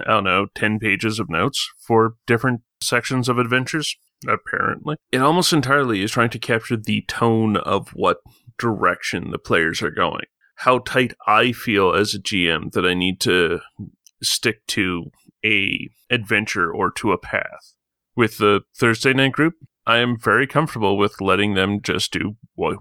[0.00, 3.96] I don't know, 10 pages of notes for different sections of adventures.
[4.28, 4.96] Apparently.
[5.10, 8.18] It almost entirely is trying to capture the tone of what
[8.58, 10.26] direction the players are going
[10.60, 13.60] how tight I feel as a GM that I need to
[14.22, 15.10] stick to
[15.42, 17.76] a adventure or to a path.
[18.14, 19.54] With the Thursday night group,
[19.86, 22.36] I am very comfortable with letting them just do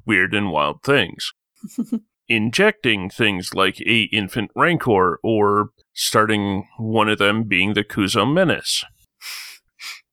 [0.05, 1.31] weird and wild things.
[2.27, 8.83] Injecting things like a infant rancor or starting one of them being the Kuzo menace.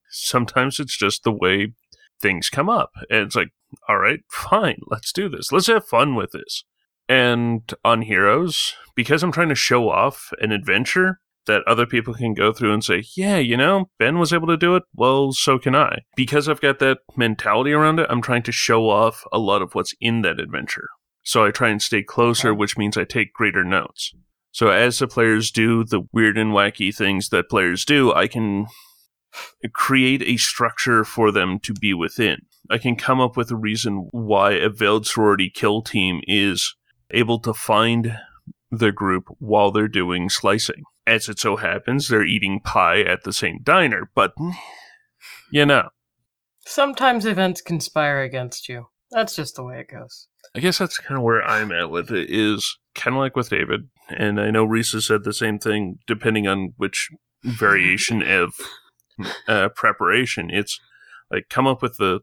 [0.09, 1.73] Sometimes it's just the way
[2.21, 2.93] things come up.
[3.11, 3.51] And it's like,
[3.89, 5.51] all right, fine, let's do this.
[5.51, 6.63] Let's have fun with this.
[7.09, 12.35] And on Heroes, because I'm trying to show off an adventure that other people can
[12.35, 15.59] go through and say, yeah, you know, Ben was able to do it, well, so
[15.59, 16.01] can I.
[16.17, 19.75] Because I've got that mentality around it, I'm trying to show off a lot of
[19.75, 20.89] what's in that adventure.
[21.23, 24.13] So I try and stay closer, which means I take greater notes.
[24.51, 28.67] So as the players do the weird and wacky things that players do, I can
[29.73, 32.39] create a structure for them to be within.
[32.71, 36.75] I can come up with a reason why a veiled sorority kill team is
[37.11, 38.19] able to find
[38.71, 40.85] the group while they're doing slicing.
[41.07, 44.35] As it so happens, they're eating pie at the same diner, but
[45.51, 45.91] you know.
[46.65, 48.87] sometimes events conspire against you.
[49.11, 50.27] That's just the way it goes.
[50.55, 53.51] I guess that's kind of where I'm at with it is kind of like with
[53.51, 57.11] David, and I know Reese has said the same thing depending on which
[57.45, 58.55] variation of
[59.47, 60.51] uh, preparation.
[60.51, 60.81] It's
[61.31, 62.21] like come up with the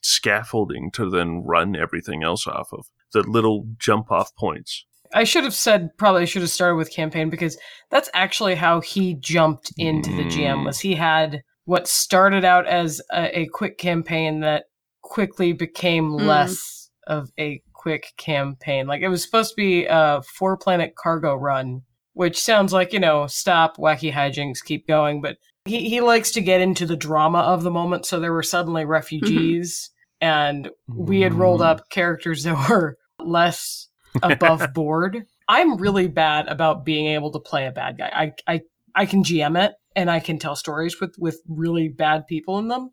[0.00, 4.84] scaffolding to then run everything else off of the little jump off points.
[5.14, 7.56] I should have said probably I should have started with campaign because
[7.90, 10.66] that's actually how he jumped into the GM Mm.
[10.66, 14.64] was he had what started out as a, a quick campaign that
[15.02, 16.26] quickly became Mm.
[16.26, 18.86] less of a quick campaign.
[18.86, 21.82] Like it was supposed to be a four planet cargo run,
[22.14, 26.40] which sounds like, you know, stop, wacky hijinks, keep going, but he, he likes to
[26.40, 31.34] get into the drama of the moment, so there were suddenly refugees and we had
[31.34, 31.66] rolled Mm.
[31.66, 32.96] up characters that were
[33.26, 33.88] less
[34.22, 35.24] above board.
[35.48, 38.10] I'm really bad about being able to play a bad guy.
[38.12, 38.60] I I
[38.94, 42.68] I can GM it and I can tell stories with with really bad people in
[42.68, 42.90] them,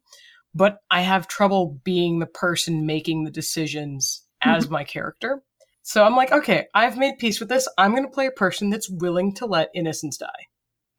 [0.53, 4.73] but I have trouble being the person making the decisions as mm-hmm.
[4.73, 5.43] my character.
[5.83, 7.67] So I'm like, okay, I've made peace with this.
[7.77, 10.27] I'm going to play a person that's willing to let innocence die.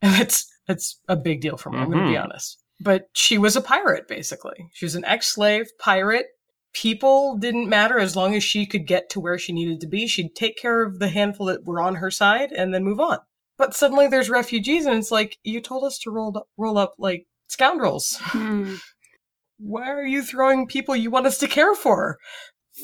[0.05, 1.79] And that's that's a big deal for me.
[1.79, 2.25] I'm going to be mm-hmm.
[2.25, 2.61] honest.
[2.81, 4.69] But she was a pirate basically.
[4.73, 6.27] She was an ex-slave pirate
[6.73, 10.07] people didn't matter as long as she could get to where she needed to be.
[10.07, 13.19] She'd take care of the handful that were on her side and then move on.
[13.59, 16.95] But suddenly there's refugees, and it's like you told us to roll up, roll up
[16.99, 18.17] like scoundrels.
[18.21, 18.77] Hmm.
[19.59, 22.19] Why are you throwing people you want us to care for?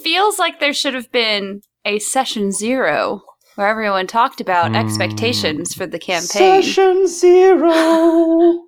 [0.04, 3.22] Feels like there should have been a session zero
[3.56, 4.76] where everyone talked about Hmm.
[4.76, 6.62] expectations for the campaign.
[6.62, 8.64] Session zero.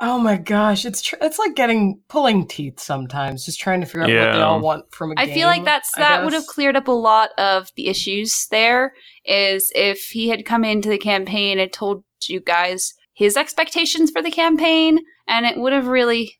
[0.00, 4.02] Oh my gosh, it's tr- it's like getting pulling teeth sometimes, just trying to figure
[4.02, 5.32] out what they all want from a I game.
[5.32, 8.46] I feel like that's I that would have cleared up a lot of the issues
[8.50, 8.94] there.
[9.24, 14.22] Is if he had come into the campaign and told you guys his expectations for
[14.22, 16.38] the campaign, and it would have really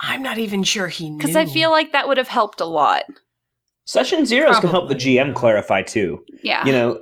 [0.00, 2.66] I'm not even sure he knew because I feel like that would have helped a
[2.66, 3.04] lot.
[3.84, 6.22] Session zeros can help the GM clarify too.
[6.42, 7.00] Yeah, You know,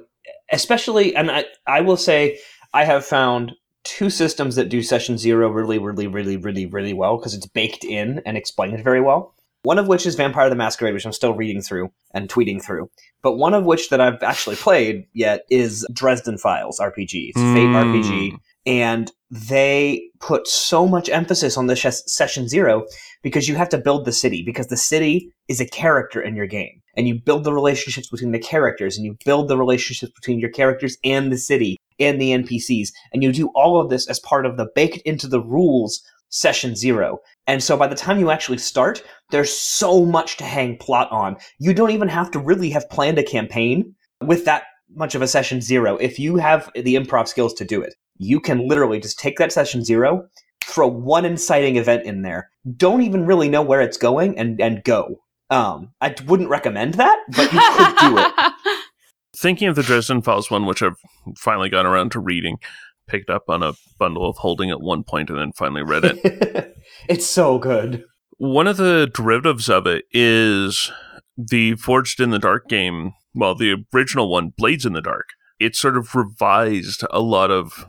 [0.53, 2.39] especially, and I, I will say,
[2.73, 3.53] I have found
[3.87, 7.85] two systems that do session zero really, really, really, really, really well because it's baked
[7.85, 9.33] in and explained very well.
[9.63, 12.89] One of which is Vampire the Masquerade, which I'm still reading through and tweeting through.
[13.23, 17.31] But one of which that I've actually played yet is Dresden Files RPG.
[17.31, 17.75] It's a Fate Mm.
[17.75, 18.39] RPG.
[18.67, 22.85] And they put so much emphasis on the sh- session zero
[23.23, 26.47] because you have to build the city because the city is a character in your
[26.47, 30.39] game and you build the relationships between the characters and you build the relationships between
[30.39, 34.21] your characters and the city and the npcs and you do all of this as
[34.21, 37.19] part of the baked into the rules session zero.
[37.47, 41.37] And so by the time you actually start there's so much to hang plot on.
[41.59, 45.29] You don't even have to really have planned a campaign with that much of a
[45.29, 49.19] session zero if you have the improv skills to do it you can literally just
[49.19, 50.29] take that session zero,
[50.65, 54.85] throw one inciting event in there, don't even really know where it's going, and and
[54.85, 55.21] go.
[55.51, 58.53] Um, I wouldn't recommend that, but you could do it.
[59.37, 60.97] Thinking of the Dresden Files one, which I've
[61.37, 62.59] finally gone around to reading,
[63.07, 66.77] picked up on a bundle of holding at one point and then finally read it.
[67.09, 68.05] it's so good.
[68.39, 70.91] One of the derivatives of it is
[71.37, 73.13] the Forged in the Dark game.
[73.35, 75.29] Well, the original one, Blades in the Dark.
[75.59, 77.87] It sort of revised a lot of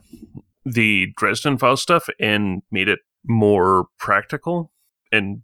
[0.66, 4.72] the Dresden Files stuff and made it more practical.
[5.12, 5.42] And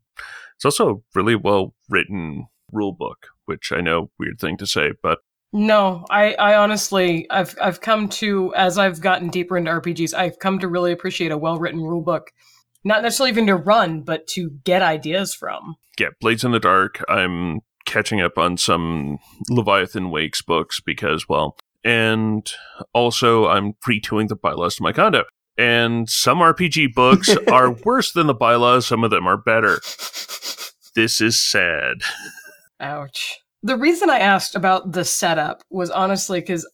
[0.55, 4.91] it's also a really well written rule book, which I know weird thing to say,
[5.01, 5.19] but
[5.55, 10.39] no, I, I honestly, I've, I've come to as I've gotten deeper into RPGs, I've
[10.39, 12.31] come to really appreciate a well written rule book,
[12.83, 15.75] not necessarily even to run, but to get ideas from.
[15.99, 17.03] Yeah, Blades in the Dark.
[17.07, 22.49] I'm catching up on some Leviathan Wakes books because, well, and
[22.93, 25.23] also I'm pre-tooling the bylaws to my condo.
[25.57, 28.87] And some RPG books are worse than the bylaws.
[28.87, 29.79] Some of them are better.
[30.95, 31.97] This is sad.
[32.79, 33.39] Ouch.
[33.61, 36.69] The reason I asked about the setup was honestly because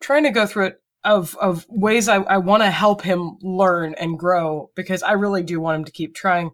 [0.00, 3.94] trying to go through it of of ways I, I want to help him learn
[3.98, 6.50] and grow because I really do want him to keep trying.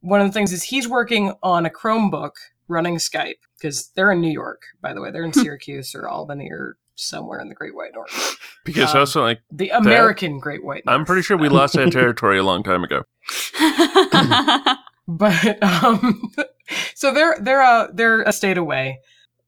[0.00, 2.32] One of the things is he's working on a Chromebook
[2.68, 5.10] running Skype because they're in New York, by the way.
[5.10, 8.36] They're in Syracuse or Albany or somewhere in the Great White North.
[8.64, 10.94] Because um, also like the American that, Great White North.
[10.94, 13.04] I'm pretty sure we lost that territory a long time ago.
[15.08, 16.32] but um,
[16.94, 19.00] so they're they're a they're a state away.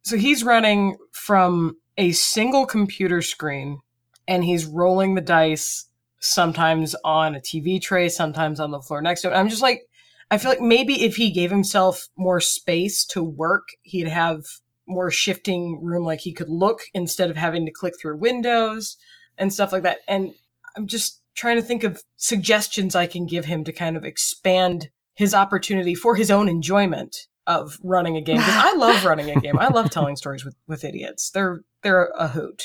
[0.02, 3.80] So he's running from a single computer screen
[4.26, 5.84] and he's rolling the dice
[6.20, 9.34] sometimes on a TV tray, sometimes on the floor next to him.
[9.34, 9.82] I'm just like
[10.30, 14.44] I feel like maybe if he gave himself more space to work, he'd have
[14.90, 18.96] more shifting room like he could look instead of having to click through windows
[19.38, 19.98] and stuff like that.
[20.08, 20.34] And
[20.76, 24.88] i'm just trying to think of suggestions i can give him to kind of expand
[25.14, 28.38] his opportunity for his own enjoyment of running a game.
[28.38, 29.58] Because i love running a game.
[29.58, 31.30] I love telling stories with, with idiots.
[31.30, 32.62] They're they're a hoot.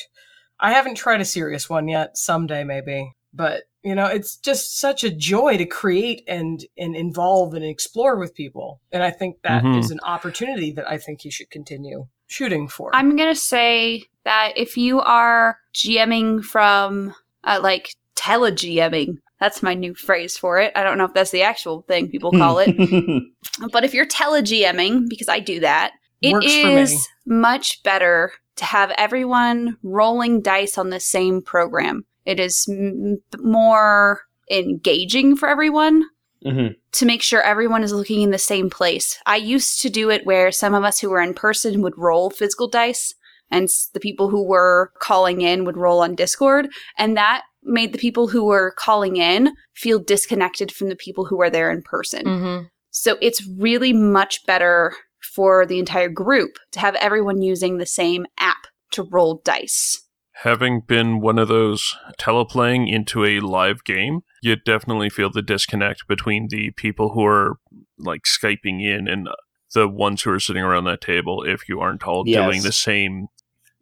[0.59, 2.17] I haven't tried a serious one yet.
[2.17, 3.13] Someday maybe.
[3.33, 8.17] But you know it's just such a joy to create and and involve and explore
[8.17, 8.79] with people.
[8.91, 9.79] And i think that mm-hmm.
[9.79, 12.93] is an opportunity that i think he should continue shooting for?
[12.93, 19.61] I'm going to say that if you are GMing from uh, like tele GMing, that's
[19.61, 20.71] my new phrase for it.
[20.75, 22.75] I don't know if that's the actual thing people call it.
[23.71, 28.65] but if you're tele GMing, because I do that, it Works is much better to
[28.65, 32.05] have everyone rolling dice on the same program.
[32.25, 36.05] It is m- more engaging for everyone
[36.43, 36.73] mm-hmm.
[36.93, 39.19] to make sure everyone is looking in the same place.
[39.25, 42.29] I used to do it where some of us who were in person would roll
[42.29, 43.13] physical dice,
[43.51, 46.67] and the people who were calling in would roll on Discord,
[46.97, 51.37] and that made the people who were calling in feel disconnected from the people who
[51.37, 52.23] were there in person.
[52.25, 52.65] Mm-hmm.
[52.91, 58.25] So it's really much better for the entire group to have everyone using the same
[58.37, 60.05] app to roll dice
[60.39, 66.07] having been one of those teleplaying into a live game, you definitely feel the disconnect
[66.07, 67.57] between the people who are
[67.97, 69.29] like Skyping in and
[69.73, 72.45] the ones who are sitting around that table if you aren't all yes.
[72.45, 73.27] doing the same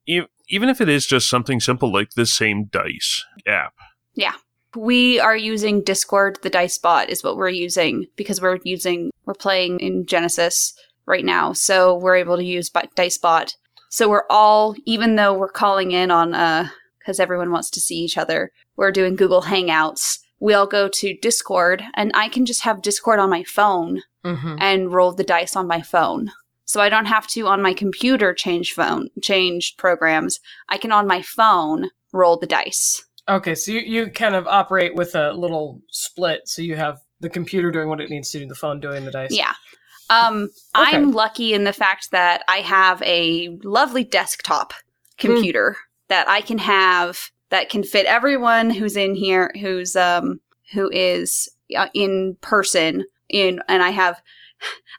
[0.05, 3.73] even if it is just something simple like the same dice app.
[4.15, 4.33] Yeah.
[4.75, 9.33] We are using Discord, the dice bot is what we're using because we're using we're
[9.35, 10.73] playing in Genesys
[11.05, 11.53] right now.
[11.53, 13.55] So we're able to use dice bot
[13.93, 17.97] so we're all, even though we're calling in on, uh, because everyone wants to see
[17.97, 20.17] each other, we're doing Google Hangouts.
[20.43, 24.57] We all go to Discord, and I can just have Discord on my phone mm-hmm.
[24.59, 26.33] and roll the dice on my phone.
[26.65, 30.41] So I don't have to on my computer change phone change programs.
[30.67, 33.05] I can on my phone roll the dice.
[33.29, 36.41] Okay, so you, you kind of operate with a little split.
[36.49, 39.11] So you have the computer doing what it needs to do, the phone doing the
[39.11, 39.31] dice.
[39.31, 39.53] Yeah.
[40.09, 40.97] Um, okay.
[40.97, 44.73] I'm lucky in the fact that I have a lovely desktop
[45.17, 46.09] computer mm.
[46.09, 50.39] that I can have that can fit everyone who's in here, who's um,
[50.73, 51.47] who is
[51.77, 53.05] uh, in person.
[53.29, 54.19] In and I have,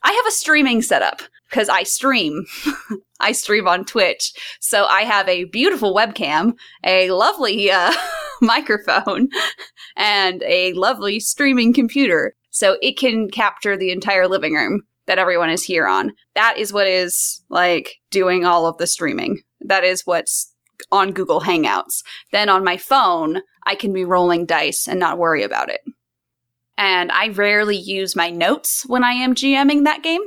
[0.05, 2.47] I have a streaming setup because I stream.
[3.21, 4.33] I stream on Twitch.
[4.61, 6.53] So I have a beautiful webcam,
[6.85, 7.93] a lovely uh,
[8.41, 9.31] microphone
[9.97, 12.37] and a lovely streaming computer.
[12.51, 16.13] So it can capture the entire living room that everyone is here on.
[16.37, 19.43] That is what is like doing all of the streaming.
[19.61, 20.54] That is what's
[20.91, 22.03] on Google Hangouts.
[22.33, 25.81] Then on my phone, I can be rolling dice and not worry about it.
[26.77, 30.23] And I rarely use my notes when I am GMing that game.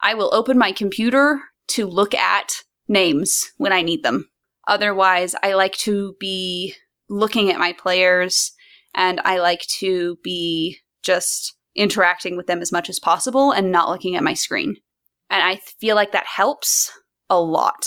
[0.00, 2.52] I will open my computer to look at
[2.88, 4.28] names when I need them.
[4.66, 6.74] Otherwise, I like to be
[7.08, 8.52] looking at my players
[8.94, 13.88] and I like to be just interacting with them as much as possible and not
[13.88, 14.76] looking at my screen.
[15.30, 16.92] And I feel like that helps
[17.30, 17.86] a lot.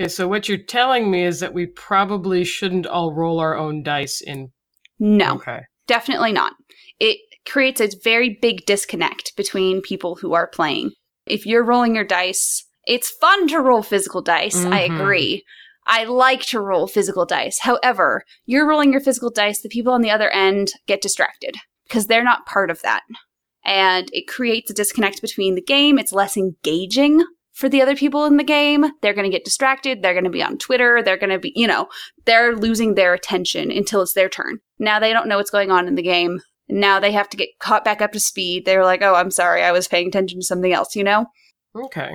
[0.00, 3.82] Okay, so what you're telling me is that we probably shouldn't all roll our own
[3.82, 4.50] dice in.
[4.98, 5.60] No, Okay.
[5.86, 6.54] definitely not.
[6.98, 10.92] It creates a very big disconnect between people who are playing.
[11.26, 14.64] If you're rolling your dice, it's fun to roll physical dice.
[14.64, 14.94] I Mhm.
[14.94, 15.44] agree.
[15.86, 17.58] I like to roll physical dice.
[17.58, 22.06] However, you're rolling your physical dice, the people on the other end get distracted because
[22.06, 23.02] they're not part of that.
[23.66, 25.98] And it creates a disconnect between the game.
[25.98, 27.22] It's less engaging
[27.52, 28.86] for the other people in the game.
[29.02, 30.02] They're going to get distracted.
[30.02, 31.02] They're going to be on Twitter.
[31.02, 31.88] They're going to be, you know,
[32.24, 34.58] they're losing their attention until it's their turn.
[34.78, 36.40] Now they don't know what's going on in the game.
[36.68, 38.64] Now they have to get caught back up to speed.
[38.64, 39.62] They're like, oh, I'm sorry.
[39.62, 41.26] I was paying attention to something else, you know?
[41.76, 42.12] Okay.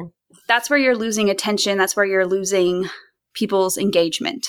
[0.47, 1.77] that's where you're losing attention.
[1.77, 2.89] That's where you're losing
[3.33, 4.47] people's engagement.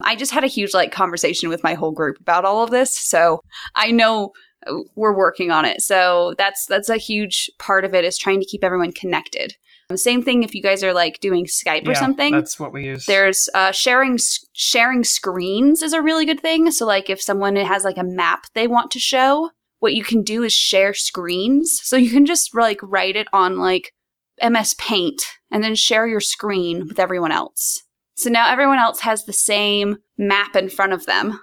[0.00, 2.96] I just had a huge like conversation with my whole group about all of this,
[2.96, 3.40] so
[3.74, 4.30] I know
[4.66, 5.82] uh, we're working on it.
[5.82, 9.54] So that's that's a huge part of it is trying to keep everyone connected.
[9.96, 12.32] Same thing if you guys are like doing Skype or something.
[12.32, 13.06] That's what we use.
[13.06, 14.18] There's uh, sharing
[14.52, 16.70] sharing screens is a really good thing.
[16.70, 20.22] So like if someone has like a map they want to show, what you can
[20.22, 21.80] do is share screens.
[21.82, 23.92] So you can just like write it on like
[24.42, 27.82] MS Paint and then share your screen with everyone else.
[28.16, 31.40] So now everyone else has the same map in front of them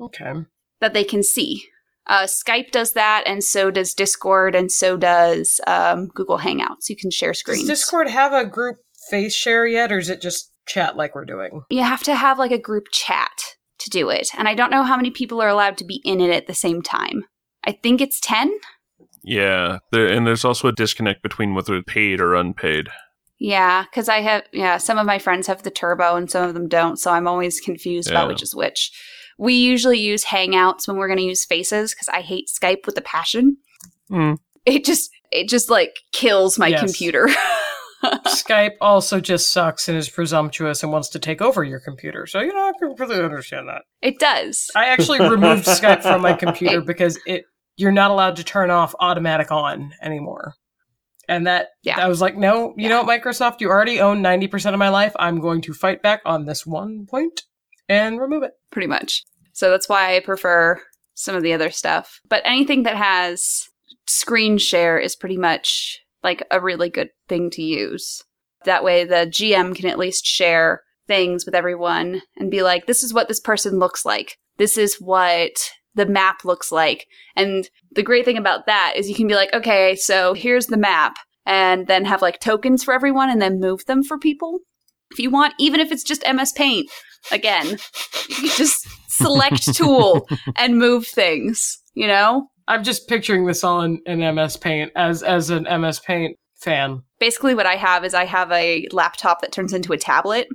[0.00, 0.32] Okay.
[0.80, 1.64] that they can see.
[2.08, 6.88] Uh, Skype does that, and so does Discord, and so does um, Google Hangouts.
[6.88, 7.60] You can share screens.
[7.66, 8.76] Does Discord have a group
[9.10, 11.62] face share yet, or is it just chat like we're doing?
[11.70, 13.30] you have to have like a group chat
[13.78, 14.28] to do it.
[14.36, 16.54] And I don't know how many people are allowed to be in it at the
[16.54, 17.24] same time.
[17.64, 18.52] I think it's 10.
[19.22, 22.88] Yeah, there, and there's also a disconnect between whether paid or unpaid.
[23.38, 26.54] Yeah, because I have, yeah, some of my friends have the turbo and some of
[26.54, 26.96] them don't.
[26.96, 28.18] So I'm always confused Yeah.
[28.18, 28.92] about which is which.
[29.38, 32.96] We usually use Hangouts when we're going to use Faces because I hate Skype with
[32.96, 33.56] a passion.
[34.08, 34.34] Hmm.
[34.64, 36.80] It just, it just like kills my Yes.
[36.80, 37.28] computer.
[38.26, 42.26] Skype also just sucks and is presumptuous and wants to take over your computer.
[42.26, 43.82] So you know, I can really understand that.
[44.02, 44.70] it does.
[44.76, 47.44] I actually removed Skype from my computer because it
[47.76, 50.54] you're not allowed to turn off automatic on anymore.
[51.28, 51.98] And that Yeah.
[51.98, 54.88] I was like, no, you know what, Microsoft, you already own ninety percent of my
[54.90, 55.12] life.
[55.18, 57.42] I'm going to fight back on this one point
[57.88, 58.52] and remove it.
[58.70, 59.22] pretty much.
[59.52, 60.80] So that's why I prefer
[61.14, 62.20] some of the other stuff.
[62.28, 63.68] But anything that has
[64.06, 68.22] screen share is pretty much like a really good thing to use.
[68.64, 73.02] That way the GM can at least share things with everyone and be like, this
[73.02, 74.36] is what this person looks like.
[74.58, 75.52] This is what
[75.94, 77.06] the map looks like.
[77.34, 80.76] And the great thing about that is you can be like, okay, so here's the
[80.76, 81.16] map.
[81.46, 84.58] And then have like tokens for everyone and then move them for people
[85.16, 86.90] if you want, even if it's just MS Paint.
[87.32, 87.78] Again,
[88.28, 92.48] you just select tool and move things, you know?
[92.68, 97.02] I'm just picturing this all in, in MS Paint as as an MS Paint fan.
[97.18, 100.48] Basically, what I have is I have a laptop that turns into a tablet,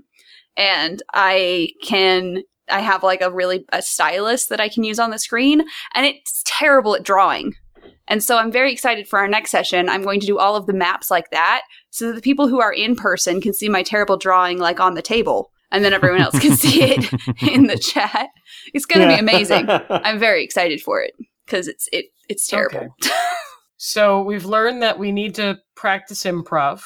[0.56, 2.44] and I can.
[2.70, 5.62] I have like a really a stylus that I can use on the screen,
[5.94, 7.54] and it's terrible at drawing.
[8.08, 9.88] And so I'm very excited for our next session.
[9.88, 11.62] I'm going to do all of the maps like that,
[11.92, 14.96] so that the people who are in person can see my terrible drawing like on
[14.96, 18.28] the table, and then everyone else can see it in the chat.
[18.74, 19.68] It's going to be amazing.
[19.90, 21.14] I'm very excited for it
[21.46, 22.96] because it's it it's terrible.
[23.78, 26.84] So we've learned that we need to practice improv,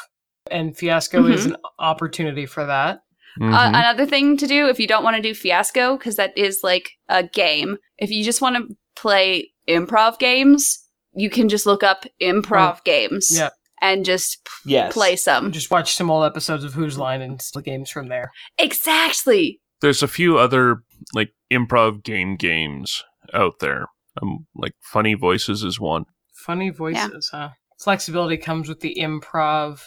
[0.50, 3.02] and Fiasco is an opportunity for that.
[3.42, 3.68] Uh, Mhm.
[3.70, 6.92] another thing to do if you don't want to do Fiasco, because that is like
[7.10, 7.78] a game.
[7.98, 10.85] If you just want to play improv games,
[11.16, 13.50] you can just look up improv games Yeah.
[13.82, 14.94] and just p- yes.
[14.94, 15.52] play some.
[15.52, 18.32] Just watch some old episodes of Whose Line and the games from there.
[18.80, 19.60] Exactly.
[19.82, 23.04] There's a few other like improv game games
[23.34, 23.88] out there.
[24.22, 26.06] Um, like Funny Voices is one.
[26.34, 27.50] Funny voices, huh?
[27.80, 29.82] Flexibility comes with the improv.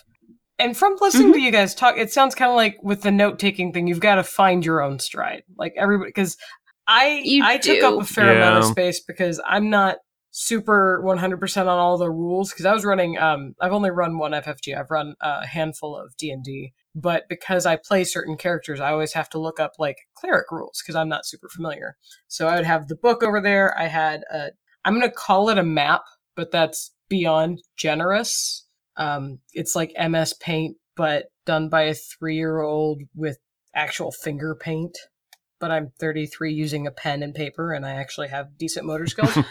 [0.59, 1.33] And from listening Mm-hmm.
[1.35, 4.01] to you guys talk, it sounds kind of like with the note taking thing, you've
[4.01, 5.43] got to find your own stride.
[5.57, 6.37] Like everybody, because
[6.89, 9.99] I You I took up a fair amount of space because I'm not
[10.41, 14.31] super 100% on all the rules because I was running um I've only run one
[14.31, 14.79] FFG.
[14.79, 19.29] I've run a handful of D&D, but because I play certain characters, I always have
[19.31, 21.97] to look up like cleric rules because I'm not super familiar.
[22.29, 23.77] So I would have the book over there.
[23.77, 24.51] I had a
[24.85, 26.03] I'm going to call it a map,
[26.37, 28.65] but that's beyond generous.
[28.97, 33.39] Um it's like MS Paint but done by a 3-year-old with
[33.75, 34.97] actual finger paint
[35.61, 39.37] but I'm 33 using a pen and paper and I actually have decent motor skills.
[39.37, 39.45] and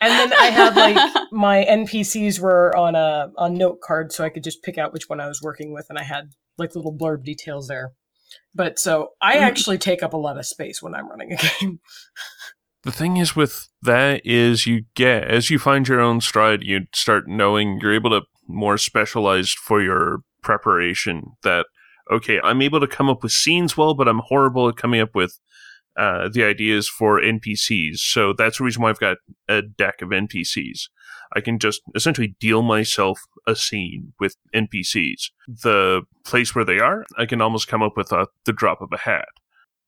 [0.00, 4.44] then I had like my NPCs were on a on note card so I could
[4.44, 7.24] just pick out which one I was working with and I had like little blurb
[7.24, 7.92] details there.
[8.54, 9.40] But so I Mm.
[9.42, 11.80] actually take up a lot of space when I'm running a game.
[12.84, 16.86] The thing is with that is you get as you find your own stride, you
[16.94, 21.32] start knowing you're able to more specialized for your preparation.
[21.42, 21.66] That
[22.10, 25.14] okay, I'm able to come up with scenes well, but I'm horrible at coming up
[25.14, 25.38] with
[25.96, 27.96] uh, the ideas for NPCs.
[27.98, 30.88] So that's the reason why I've got a deck of NPCs.
[31.34, 35.30] I can just essentially deal myself a scene with NPCs.
[35.46, 38.90] The place where they are, I can almost come up with a, the drop of
[38.92, 39.28] a hat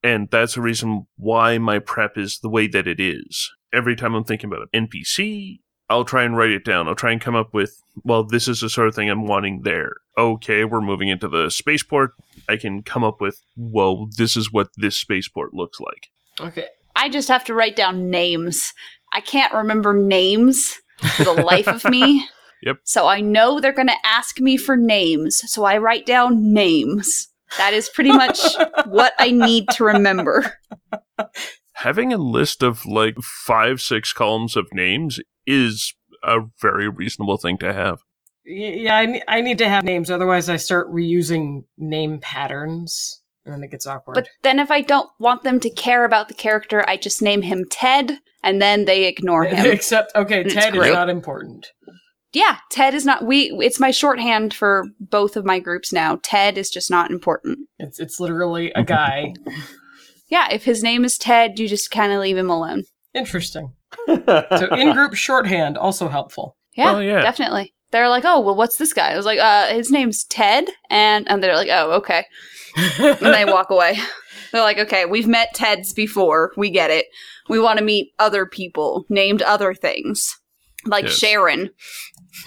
[0.02, 3.50] and that's the reason why my prep is the way that it is.
[3.72, 6.88] Every time I'm thinking about an NPC, I'll try and write it down.
[6.88, 9.62] I'll try and come up with, well, this is the sort of thing I'm wanting
[9.62, 9.92] there.
[10.16, 12.12] Okay, we're moving into the spaceport.
[12.48, 16.09] I can come up with, well, this is what this spaceport looks like.
[16.40, 16.66] Okay.
[16.96, 18.72] I just have to write down names.
[19.12, 20.80] I can't remember names
[21.16, 22.26] for the life of me.
[22.62, 22.80] Yep.
[22.84, 25.40] So I know they're going to ask me for names.
[25.51, 27.28] So I write down names.
[27.57, 28.38] That is pretty much
[28.86, 30.59] what I need to remember.
[31.72, 37.58] Having a list of like five, six columns of names is a very reasonable thing
[37.58, 38.00] to have.
[38.44, 43.54] Yeah, I, ne- I need to have names otherwise I start reusing name patterns and
[43.54, 44.14] then it gets awkward.
[44.14, 47.42] But then if I don't want them to care about the character, I just name
[47.42, 49.66] him Ted and then they ignore him.
[49.66, 51.68] Except okay, It's Ted is not important.
[52.32, 56.18] yeah, Ted is not we it's my shorthand for both of my groups now.
[56.22, 57.58] Ted is just not important.
[57.78, 59.34] It's it's literally a guy.
[60.28, 62.84] Yeah, if his name is Ted, you just kind of leave him alone.
[63.14, 63.72] Interesting.
[64.07, 66.57] So in group shorthand also helpful.
[66.74, 67.20] Yeah, Well, yeah.
[67.20, 67.74] definitely.
[67.91, 71.28] They're like, "Oh, well, what's this guy?" I was like, "Uh, his name's Ted," and
[71.28, 72.24] and they're like, "Oh, okay,"
[72.76, 73.99] and they walk away.
[74.53, 76.53] They're like, "Okay, we've met Teds before.
[76.57, 77.07] We get it.
[77.49, 80.32] We want to meet other people named other things,
[80.86, 81.18] like Yes.
[81.18, 81.70] Sharon."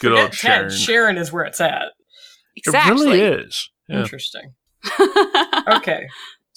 [0.00, 0.70] Good old Forget Sharon.
[0.70, 1.92] Sharon is where it's at.
[2.56, 2.90] Exactly.
[2.92, 3.70] It really is.
[3.88, 4.00] Yeah.
[4.00, 4.54] Interesting.
[5.68, 6.08] Okay.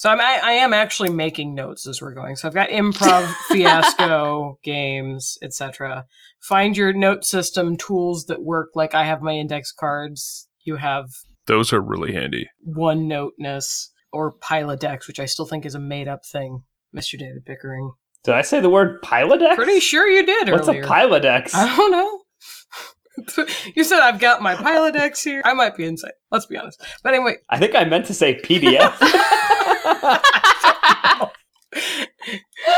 [0.02, 2.36] So I'm, I, I am actually making notes as we're going.
[2.36, 6.08] So I've got improv, fiasco, games, etc.
[6.40, 8.70] Find your note system tools that work.
[8.74, 10.48] Like I have my index cards.
[10.64, 11.12] You have
[11.46, 12.50] Those are really handy.
[12.64, 16.64] one noteness or Pilodex, which I still think is a made up thing.
[16.96, 17.20] Mr.
[17.20, 17.92] David Pickering.
[18.24, 19.54] Did I say the word Pilodex?
[19.54, 20.82] Pretty sure you did What's earlier.
[20.82, 21.54] a Pilodex?
[21.54, 23.46] I don't know.
[23.76, 25.44] you said I've got my Pilodex here.
[25.46, 26.10] I might be insane.
[26.32, 26.84] Let's be honest.
[27.04, 28.98] But anyway, I think I meant to say PDF.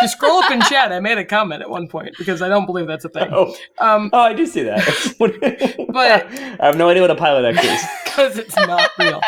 [0.02, 0.92] you scroll up in chat.
[0.92, 3.30] I made a comment at one point because I don't believe that's a thing.
[3.32, 4.84] oh, Um, oh, I do see that.
[5.94, 6.24] But-
[6.62, 7.82] I have no idea what a Pilodex is.
[8.06, 9.22] because it's not real.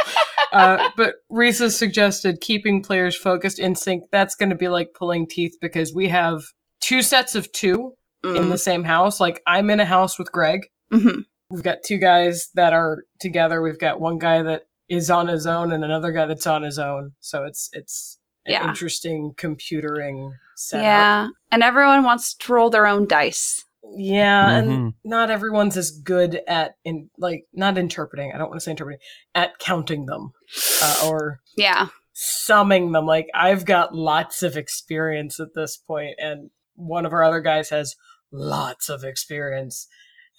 [0.51, 4.03] Uh, but Risa suggested keeping players focused in sync.
[4.11, 6.41] That's going to be like pulling teeth because we have
[6.82, 9.19] two sets of two in the same house.
[9.19, 10.61] Like I'm in a house with Greg.
[10.91, 11.19] hmm
[11.51, 13.61] We've got two guys that are together.
[13.61, 16.77] We've got one guy that is on his own and another guy that's on his
[16.79, 17.13] own.
[17.19, 18.67] So it's it's an Yeah.
[18.69, 20.83] interesting computering setup.
[20.83, 23.63] Yeah, and everyone wants to roll their own dice.
[23.97, 24.93] Yeah, and Mhm.
[25.03, 28.31] not everyone's as good at in like not interpreting.
[28.33, 29.01] I don't want to say interpreting
[29.33, 30.33] at counting them
[30.81, 33.05] uh, or Yeah, summing them.
[33.05, 37.69] Like I've got lots of experience at this point, and one of our other guys
[37.69, 37.95] has
[38.31, 39.88] lots of experience,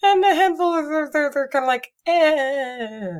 [0.03, 3.11] and a handful of they're, they're, they're kind of like eh.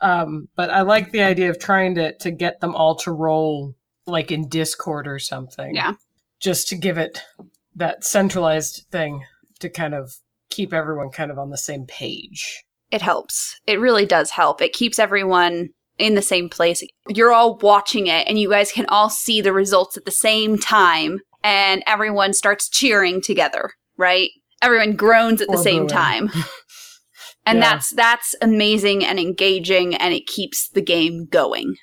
[0.00, 3.74] Um, but I like the idea of trying to to get them all to roll
[4.06, 5.74] like in Discord or something.
[5.74, 5.94] Yeah.
[6.40, 7.22] just to give it
[7.74, 9.24] that centralized thing
[9.60, 10.16] to kind of
[10.50, 12.62] keep everyone kind of on the same page.
[12.90, 13.58] it helps.
[13.66, 14.60] It really does help.
[14.60, 16.82] It keeps everyone in the same place.
[17.08, 20.58] You're all watching it, and you guys can all see the results at the same
[20.58, 24.30] time, and everyone starts cheering together, right?
[24.62, 26.30] Everyone groans at the same time.
[27.46, 27.72] And Yeah.
[27.74, 31.76] that's that's amazing and engaging and it keeps the game going.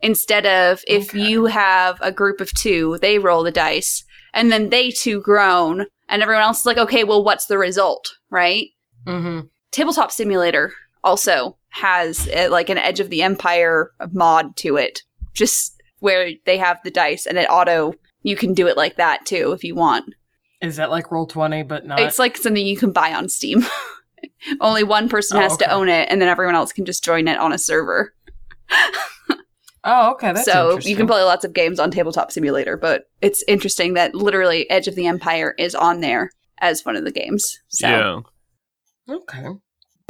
[0.00, 1.20] Instead of if Okay.
[1.20, 4.02] you have a group of two, they roll the dice
[4.32, 8.12] and then they two groan and everyone else is like, okay, well, what's the result,
[8.30, 8.66] right?
[9.06, 9.46] Mm-hmm.
[9.70, 10.72] Tabletop Simulator
[11.04, 15.00] also has uh, like an Edge of the Empire mod to it,
[15.32, 17.94] just where they have the dice and it auto.
[18.22, 20.12] You can do it like that too if you want.
[20.64, 22.00] Is that like Roll20, but not?
[22.00, 23.64] It's like something you can buy on Steam.
[24.60, 25.66] Only one person Oh, has okay.
[25.66, 28.14] to own it, and then everyone else can just join it on a server.
[29.84, 30.32] oh, okay.
[30.32, 34.14] That's so you can play lots of games on Tabletop Simulator, but it's interesting that
[34.14, 37.58] literally Edge of the Empire is on there as one of the games.
[37.68, 37.88] So
[39.06, 39.14] Yeah.
[39.16, 39.46] Okay.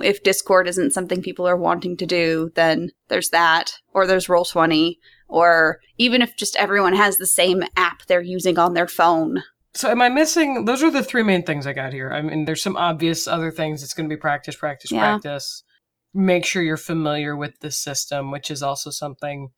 [0.03, 4.97] if Discord isn't something people are wanting to do, then there's that, or there's Roll20,
[5.29, 9.43] or even if just everyone has the same app they're using on their phone.
[9.75, 10.65] So am I missing?
[10.67, 12.13] Those are the three main things I got here.
[12.13, 13.83] I mean, there's some obvious other things.
[13.83, 15.01] It's going to be practice, practice, Yeah.
[15.01, 15.65] practice.
[16.13, 19.49] Make sure you're familiar with the system, which is also something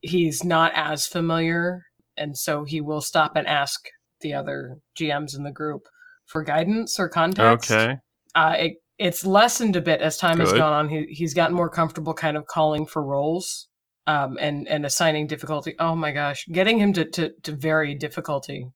[0.00, 3.80] he's not as familiar, and so he will stop and ask
[4.20, 5.82] the other GMs in the group
[6.24, 7.70] for guidance or context.
[7.70, 7.96] Okay.
[8.34, 10.88] Uh, it, it's lessened a bit as time has gone on.
[10.88, 13.66] He he's gotten more comfortable, kind of calling for roles,
[14.06, 15.74] um, and and assigning difficulty.
[15.80, 18.68] Oh my gosh, getting him to to, to vary difficulty.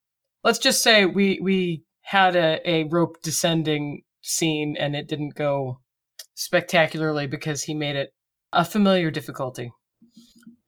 [0.49, 5.83] Let's just say we we had a, a rope descending scene and it didn't go
[6.37, 8.15] spectacularly because he made it
[8.55, 9.71] a familiar difficulty.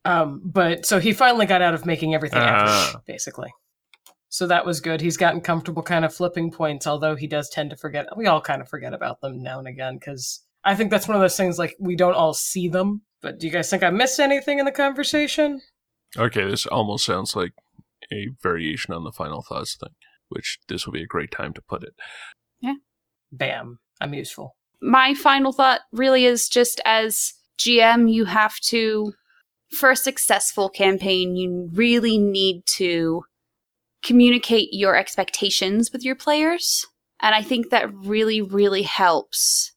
[0.05, 3.51] Um, but so he finally got out of making everything average, basically.
[4.29, 5.01] So that was good.
[5.01, 8.05] He's gotten comfortable kind of flipping points, although he does tend to forget.
[8.19, 11.17] We all kind of forget about them now and again because I think that's one
[11.17, 13.01] of those things like we don't all see them.
[13.23, 15.63] But do you guys think I missed anything in the conversation?
[16.19, 17.55] Okay, this almost sounds like
[18.13, 19.95] a variation on the final thoughts thing,
[20.29, 21.95] which this will be a great time to put it.
[22.61, 22.75] Yeah.
[23.33, 24.57] Bam, I'm useful.
[24.83, 29.13] My final thought really is just as GM, you have to,
[29.71, 33.23] for a successful campaign, you really need to
[34.03, 36.87] communicate your expectations with your players.
[37.21, 39.73] And I think that really, really helps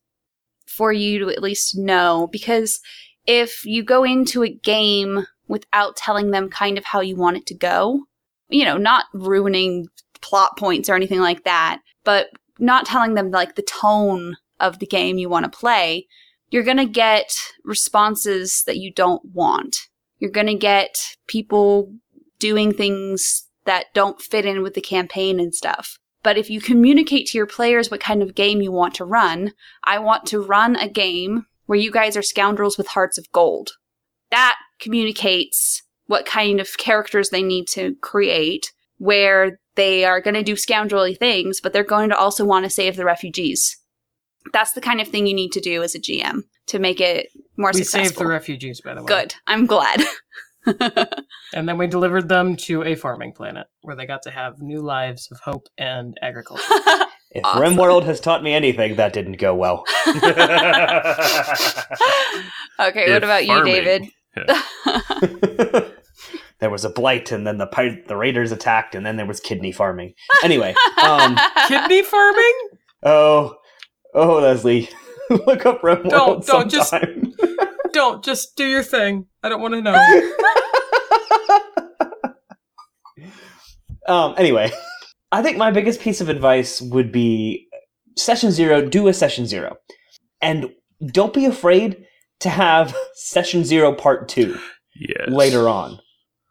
[0.66, 2.80] for you to at least know because
[3.26, 7.46] if you go into a game without telling them kind of how you want it
[7.48, 8.06] to go,
[8.50, 9.88] you know, not ruining
[10.22, 12.28] plot points or anything like that, but
[12.60, 16.08] not telling them like the tone of the game you want to play,
[16.50, 17.34] you're going to get
[17.64, 19.90] responses that you don't want.
[20.20, 21.94] You're going to get people
[22.40, 25.98] doing things that don't fit in with the campaign and stuff.
[26.24, 29.54] But if you communicate to your players what kind of game you want to run,
[29.84, 33.72] I want to run a game where you guys are scoundrels with hearts of gold.
[34.32, 40.44] That communicates what kind of characters they need to create, where they are going to
[40.44, 43.78] do scoundrelly things, but they're going to also want to save the refugees.
[44.52, 47.28] That's the kind of thing you need to do as a GM to make it
[47.58, 48.06] more we successful.
[48.10, 49.08] saved the refugees, by the way.
[49.08, 49.36] Good.
[49.48, 50.02] I'm glad.
[51.56, 54.82] And then we delivered them to a farming planet where they got to have new
[54.82, 56.64] lives of hope and agriculture.
[57.36, 57.64] If Awesome.
[57.64, 59.84] RimWorld has taught me anything, that didn't go well.
[60.08, 60.22] okay,
[62.80, 65.90] If what about you, farming- David?
[66.64, 69.40] There was a blight, and then the pi- the raiders attacked, and then there was
[69.40, 70.14] kidney farming.
[70.44, 71.38] Anyway, um,
[71.68, 72.60] Kidney farming?
[73.04, 73.56] oh,
[74.16, 74.90] oh, Leslie,
[75.30, 76.94] look up RimWorld Don't- don't, just-
[77.94, 79.28] Don't just do your thing.
[79.44, 79.94] I don't want to know.
[84.08, 84.34] um.
[84.38, 84.72] Anyway,
[85.32, 87.68] I think my biggest piece of advice would be
[88.18, 88.84] session zero.
[88.88, 89.76] Do a session zero,
[90.42, 90.72] and
[91.12, 92.04] don't be afraid
[92.40, 94.58] to have session zero part two.
[94.96, 95.28] Yes.
[95.30, 96.00] later on.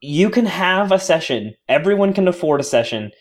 [0.03, 1.55] You can have a session.
[1.69, 3.13] Everyone can afford a session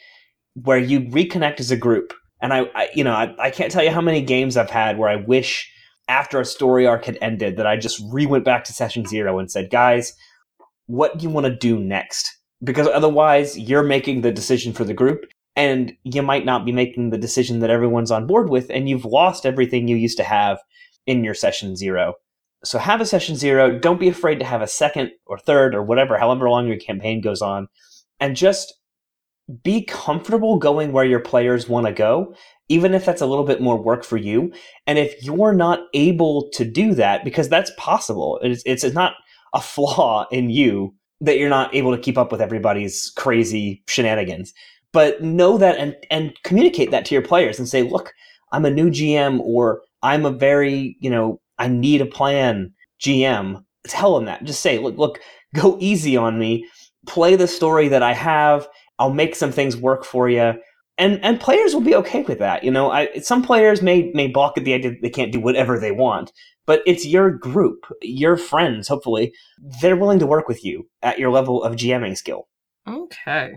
[0.56, 2.12] where you reconnect as a group.
[2.42, 4.98] And I, I you know, I, I can't tell you how many games I've had
[4.98, 5.72] where I wish
[6.08, 9.38] after a story arc had ended that I just re went back to session zero
[9.38, 10.14] and said, guys,
[10.88, 12.30] what do you want to do next?
[12.64, 15.26] Because otherwise, you're making the decision for the group,
[15.56, 19.06] and you might not be making the decision that everyone's on board with, and you've
[19.06, 20.60] lost everything you used to have
[21.06, 22.16] in your session zero.
[22.64, 23.78] So have a session zero.
[23.78, 27.22] Don't be afraid to have a second or third or whatever, however long your campaign
[27.22, 27.68] goes on,
[28.20, 28.74] and just
[29.64, 32.34] be comfortable going where your players want to go,
[32.70, 34.53] even if that's a little bit more work for you.
[34.88, 39.14] And if you're not able to do that, because that's possible, it's, it's not
[39.53, 44.53] a flaw in you that you're not able to keep up with everybody's crazy shenanigans.
[44.93, 48.14] But know that and, and communicate that to your players and say, look,
[48.51, 53.64] I'm a new GM or I'm a very, you know, I need a plan GM.
[53.88, 54.43] Tell them that.
[54.43, 55.20] Just say, look, look,
[55.53, 56.68] go easy on me.
[57.05, 58.68] Play the story that I have.
[58.97, 60.53] I'll make some things work for you.
[60.97, 62.64] And and players will be okay with that.
[62.64, 65.39] You know, I, some players may may balk at the idea that they can't do
[65.39, 66.32] whatever they want,
[66.66, 68.88] but it's your group, your friends.
[68.88, 69.34] Hopefully,
[69.82, 72.47] they're willing to work with you at your level of GMing skill.
[72.88, 73.53] Okay.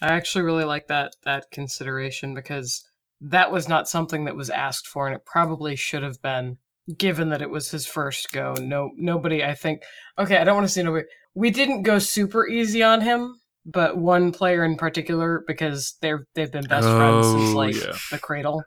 [0.00, 2.84] I actually really like that that consideration because
[3.20, 6.58] that was not something that was asked for and it probably should have been
[6.98, 8.54] given that it was his first go.
[8.60, 9.82] No nobody I think
[10.18, 11.06] Okay, I don't want to say nobody.
[11.34, 16.50] We didn't go super easy on him but one player in particular, because they're they've
[16.50, 17.96] been best friends since Oh, like yeah.
[18.10, 18.64] the cradle,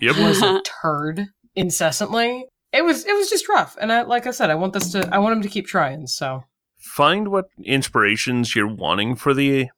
[0.00, 0.16] Yep.
[0.16, 2.44] was a turd incessantly.
[2.72, 5.08] It was it was just rough, and I like I said, I want this to
[5.14, 6.06] I want him to keep trying.
[6.08, 6.42] So
[6.78, 9.68] Find what inspirations you're wanting for the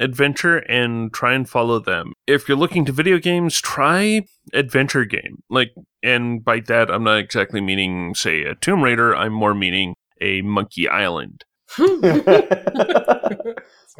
[0.00, 2.12] adventure and try and follow them.
[2.26, 4.22] If you're looking to video games, try
[4.52, 5.42] adventure game.
[5.48, 5.72] Like
[6.02, 10.42] and by that I'm not exactly meaning say a Tomb Raider, I'm more meaning a
[10.42, 11.44] Monkey Island.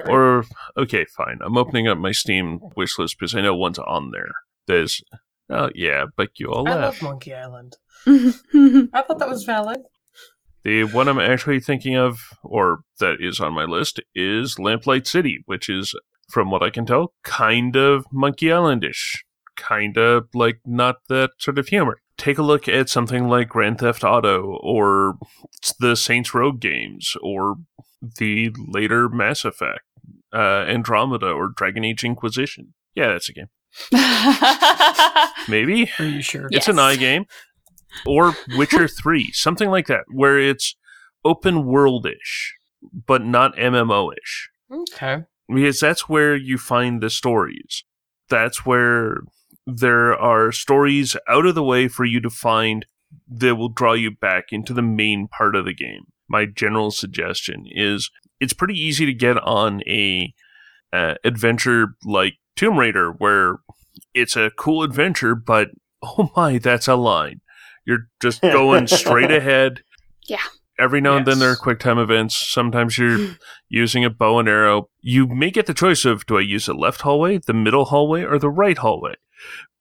[0.06, 0.44] Or
[0.76, 1.38] okay, fine.
[1.44, 4.32] I'm opening up my Steam wish list because I know one's on there.
[4.66, 5.00] There's
[5.50, 7.00] oh yeah, but you all I laugh.
[7.00, 7.76] love Monkey Island.
[8.06, 9.80] I thought that was valid.
[10.64, 15.42] The one I'm actually thinking of, or that is on my list, is Lamplight City,
[15.46, 15.94] which is,
[16.30, 19.18] from what I can tell, kind of Monkey Islandish.
[19.56, 21.98] Kind of like not that sort of humor.
[22.16, 25.18] Take a look at something like Grand Theft Auto, or
[25.80, 27.56] the Saints Row games, or
[28.18, 29.80] the later Mass Effect,
[30.32, 32.72] uh, Andromeda, or Dragon Age Inquisition.
[32.94, 33.48] Yeah, that's a game.
[35.48, 35.90] Maybe?
[35.98, 36.48] Are you sure?
[36.50, 36.84] It's an Yes.
[36.84, 37.26] eye game.
[38.06, 40.76] Or Witcher 3, something like that, where it's
[41.24, 42.54] open world ish,
[43.06, 44.50] but not MMO ish.
[44.70, 45.24] Okay.
[45.48, 47.84] Because that's where you find the stories.
[48.28, 49.18] That's where
[49.66, 52.86] there are stories out of the way for you to find
[53.28, 56.06] that will draw you back into the main part of the game.
[56.28, 60.34] My general suggestion is it's pretty easy to get on a
[60.92, 63.58] uh, adventure like Tomb Raider where
[64.12, 65.68] it's a cool adventure, but
[66.02, 67.40] oh my, that's a line.
[67.86, 69.82] You're just going straight ahead.
[70.26, 70.38] Yeah.
[70.78, 72.36] Every now and then there are quick time events.
[72.36, 73.32] Sometimes you're hmm.
[73.68, 74.88] using a bow and arrow.
[75.00, 78.24] You may get the choice of do I use the left hallway, the middle hallway,
[78.24, 79.14] or the right hallway?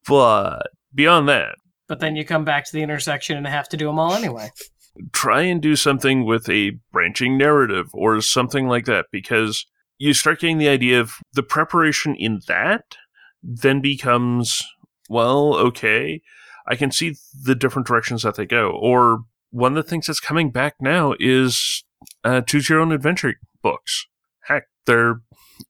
[0.07, 1.55] But beyond that,
[1.87, 4.49] But then you come back to the intersection and have to do them all anyway.
[5.11, 9.65] try and do something with a branching narrative or something like that because
[9.97, 12.95] you start getting the idea of the preparation in that
[13.41, 14.61] then becomes
[15.09, 16.21] well okay
[16.67, 18.71] i can see the different directions that they go.
[18.71, 21.83] Or one of the things that's coming back now is
[22.23, 24.07] uh, choose your own adventure books.
[24.47, 25.21] Heck they're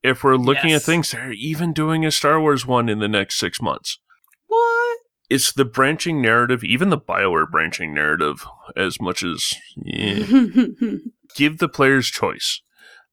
[0.02, 0.82] if we're looking Yes.
[0.82, 4.00] at things they're even doing a star wars one in the next six months.
[4.48, 5.00] What?
[5.30, 10.26] it's the branching narrative even the bioware branching narrative as much as yeah,
[11.36, 12.62] give the players choice.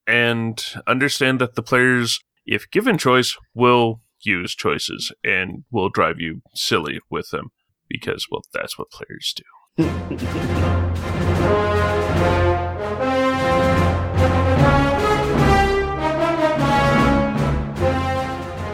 [0.07, 6.43] And understand that the players if given choice will use choices and will drive you
[6.55, 7.51] silly with them
[7.91, 9.45] because well that's what players do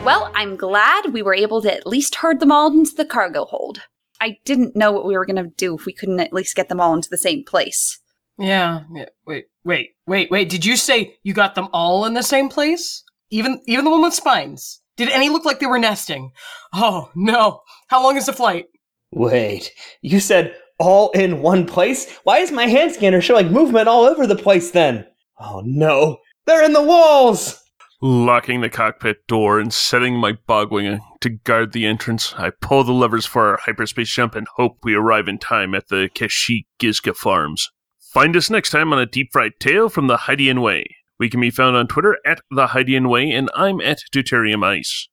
[0.04, 3.44] well, I'm glad we were able to at least herd them all into the cargo
[3.44, 3.82] hold.
[4.20, 6.68] I didn't know what we were going to do if we couldn't at least get
[6.68, 8.00] them all into the same place.
[8.38, 8.80] Yeah.
[8.92, 9.06] yeah.
[9.26, 10.48] Wait, wait, wait, wait.
[10.48, 13.04] Did you say you got them all in the same place?
[13.30, 14.80] Even even the one with spines?
[14.96, 16.32] Did any look like they were nesting?
[16.72, 17.60] Oh no.
[17.88, 18.66] How long is the flight?
[19.12, 22.18] Wait, you said all in one place?
[22.24, 25.06] Why is my hand scanner showing movement all over the place then?
[25.38, 27.62] Oh no, they're in the walls!
[28.02, 32.92] locking the cockpit door and setting my bogwing to guard the entrance i pull the
[32.92, 37.16] levers for our hyperspace jump and hope we arrive in time at the kashyyyk gizka
[37.16, 37.70] farms
[38.12, 40.84] find us next time on a deep fried tale from the Hydian way
[41.18, 45.08] we can be found on twitter at the Hydian way and i'm at deuterium ice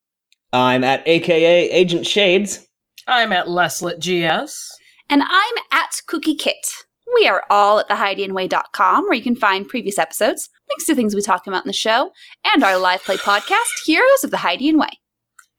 [0.54, 2.68] I'm at AKA Agent Shades.
[3.08, 4.78] I'm at Leslet GS.
[5.10, 6.66] And I'm at Cookie Kit.
[7.16, 11.22] We are all at thehydianway.com where you can find previous episodes, links to things we
[11.22, 12.12] talk about in the show,
[12.46, 14.90] and our live play podcast, Heroes of the Hydian Way.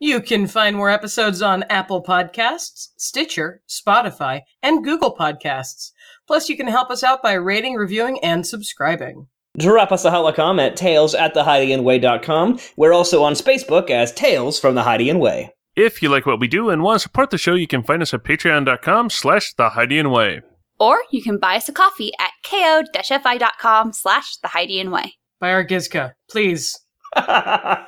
[0.01, 5.93] You can find more episodes on Apple Podcasts, Stitcher, Spotify, and Google Podcasts.
[6.27, 9.29] Plus, you can help us out by rating, reviewing, and subscribing.
[9.57, 12.59] Drop us a holocom at tales at thehydianway.com.
[12.77, 15.53] We're also on Facebook as Tales from the Hydian Way.
[15.77, 18.01] If you like what we do and want to support the show you can find
[18.01, 20.41] us at patreon.com slash the Hydian way
[20.79, 25.15] Or you can buy us a coffee at ko-fi.com slash the Hydian Way.
[25.41, 26.79] By our Gizka, please.
[27.17, 27.87] I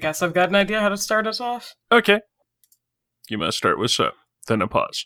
[0.00, 1.74] guess I've got an idea how to start us off.
[1.90, 2.20] okay
[3.28, 4.10] you must start with so
[4.48, 5.04] then a pause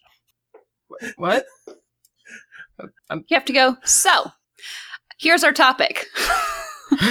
[1.17, 1.47] What?
[2.79, 4.31] You have to go, so,
[5.19, 6.07] here's our topic.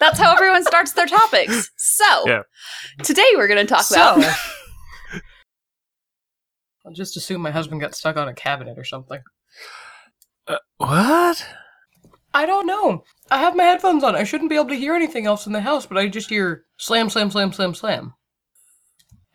[0.00, 1.70] That's how everyone starts their topics.
[1.76, 2.42] So, Yeah.
[3.02, 4.34] today we're going to talk So, about
[6.86, 9.20] I'll just assume my husband got stuck on a cabinet or something.
[10.78, 11.46] what
[12.34, 13.04] I don't know.
[13.30, 14.14] I have my headphones on.
[14.14, 16.64] I shouldn't be able to hear anything else in the house, but I just hear
[16.78, 18.14] slam, slam, slam, slam, slam.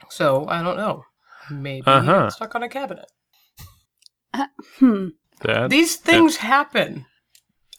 [0.09, 1.03] So I don't know.
[1.51, 2.11] Maybe Uh-huh.
[2.11, 3.05] got stuck on a cabinet.
[4.80, 5.09] Hmm.
[5.41, 7.05] That These things happen.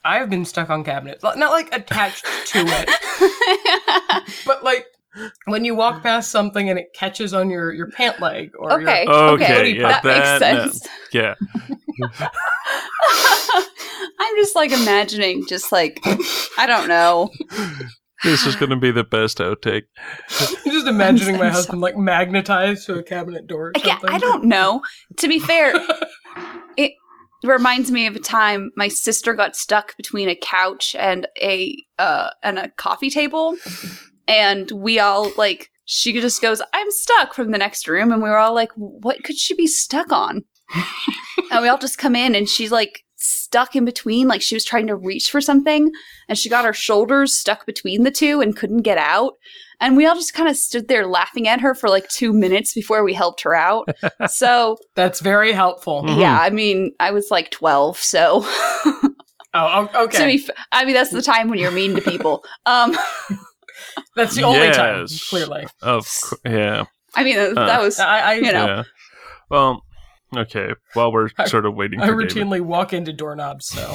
[0.05, 4.87] I've been stuck on cabinets, Not- not like attached to it, but like
[5.47, 8.83] when you walk past something and it catches on your your pant leg or your-
[8.83, 9.07] okay.
[9.07, 9.69] Okay, okay.
[9.71, 10.89] yeah, that, that- makes sense.
[11.13, 11.35] yeah.
[14.21, 16.01] I'm just like imagining, just like
[16.59, 17.31] I don't know.
[18.23, 19.83] This is going to be the best outtake.
[20.41, 23.69] I'm just imagining my I'm husband like magnetized to a cabinet door.
[23.69, 24.11] Or I, something.
[24.11, 24.83] I don't know.
[25.19, 25.75] To be fair,
[26.77, 26.93] it
[27.47, 32.31] reminds me of a time my sister got stuck between a couch and a uh
[32.43, 33.57] and a coffee table,
[34.29, 38.29] and we all like she just goes, "I'm stuck" from the next room, and we
[38.29, 40.45] were all like, "What could she be stuck on?"
[41.51, 44.65] and we all just come in, and she's like stuck in between, like she was
[44.65, 45.91] trying to reach for something,
[46.29, 49.35] and she got her shoulders stuck between the two and couldn't get out.
[49.81, 52.73] And we all just kind of stood there laughing at her for like two minutes
[52.75, 53.89] before we helped her out.
[54.29, 56.03] so That's very helpful.
[56.05, 56.19] Mhm.
[56.21, 59.05] yeah, I mean, I was like 12, so Oh,
[59.55, 60.37] o- to okay.
[60.37, 62.45] be f- I mean, that's the time when you're mean to people.
[62.67, 62.97] Um,
[64.17, 65.07] That's the only time.
[65.29, 68.67] Clearly, Of course, yeah, I mean, that, that was I I, You know.
[68.67, 68.83] yeah.
[69.51, 69.85] Well,
[70.37, 70.71] okay.
[70.95, 72.37] While we're I- sort of waiting I for David.
[72.49, 73.67] routinely walk into doorknobs.
[73.67, 73.95] So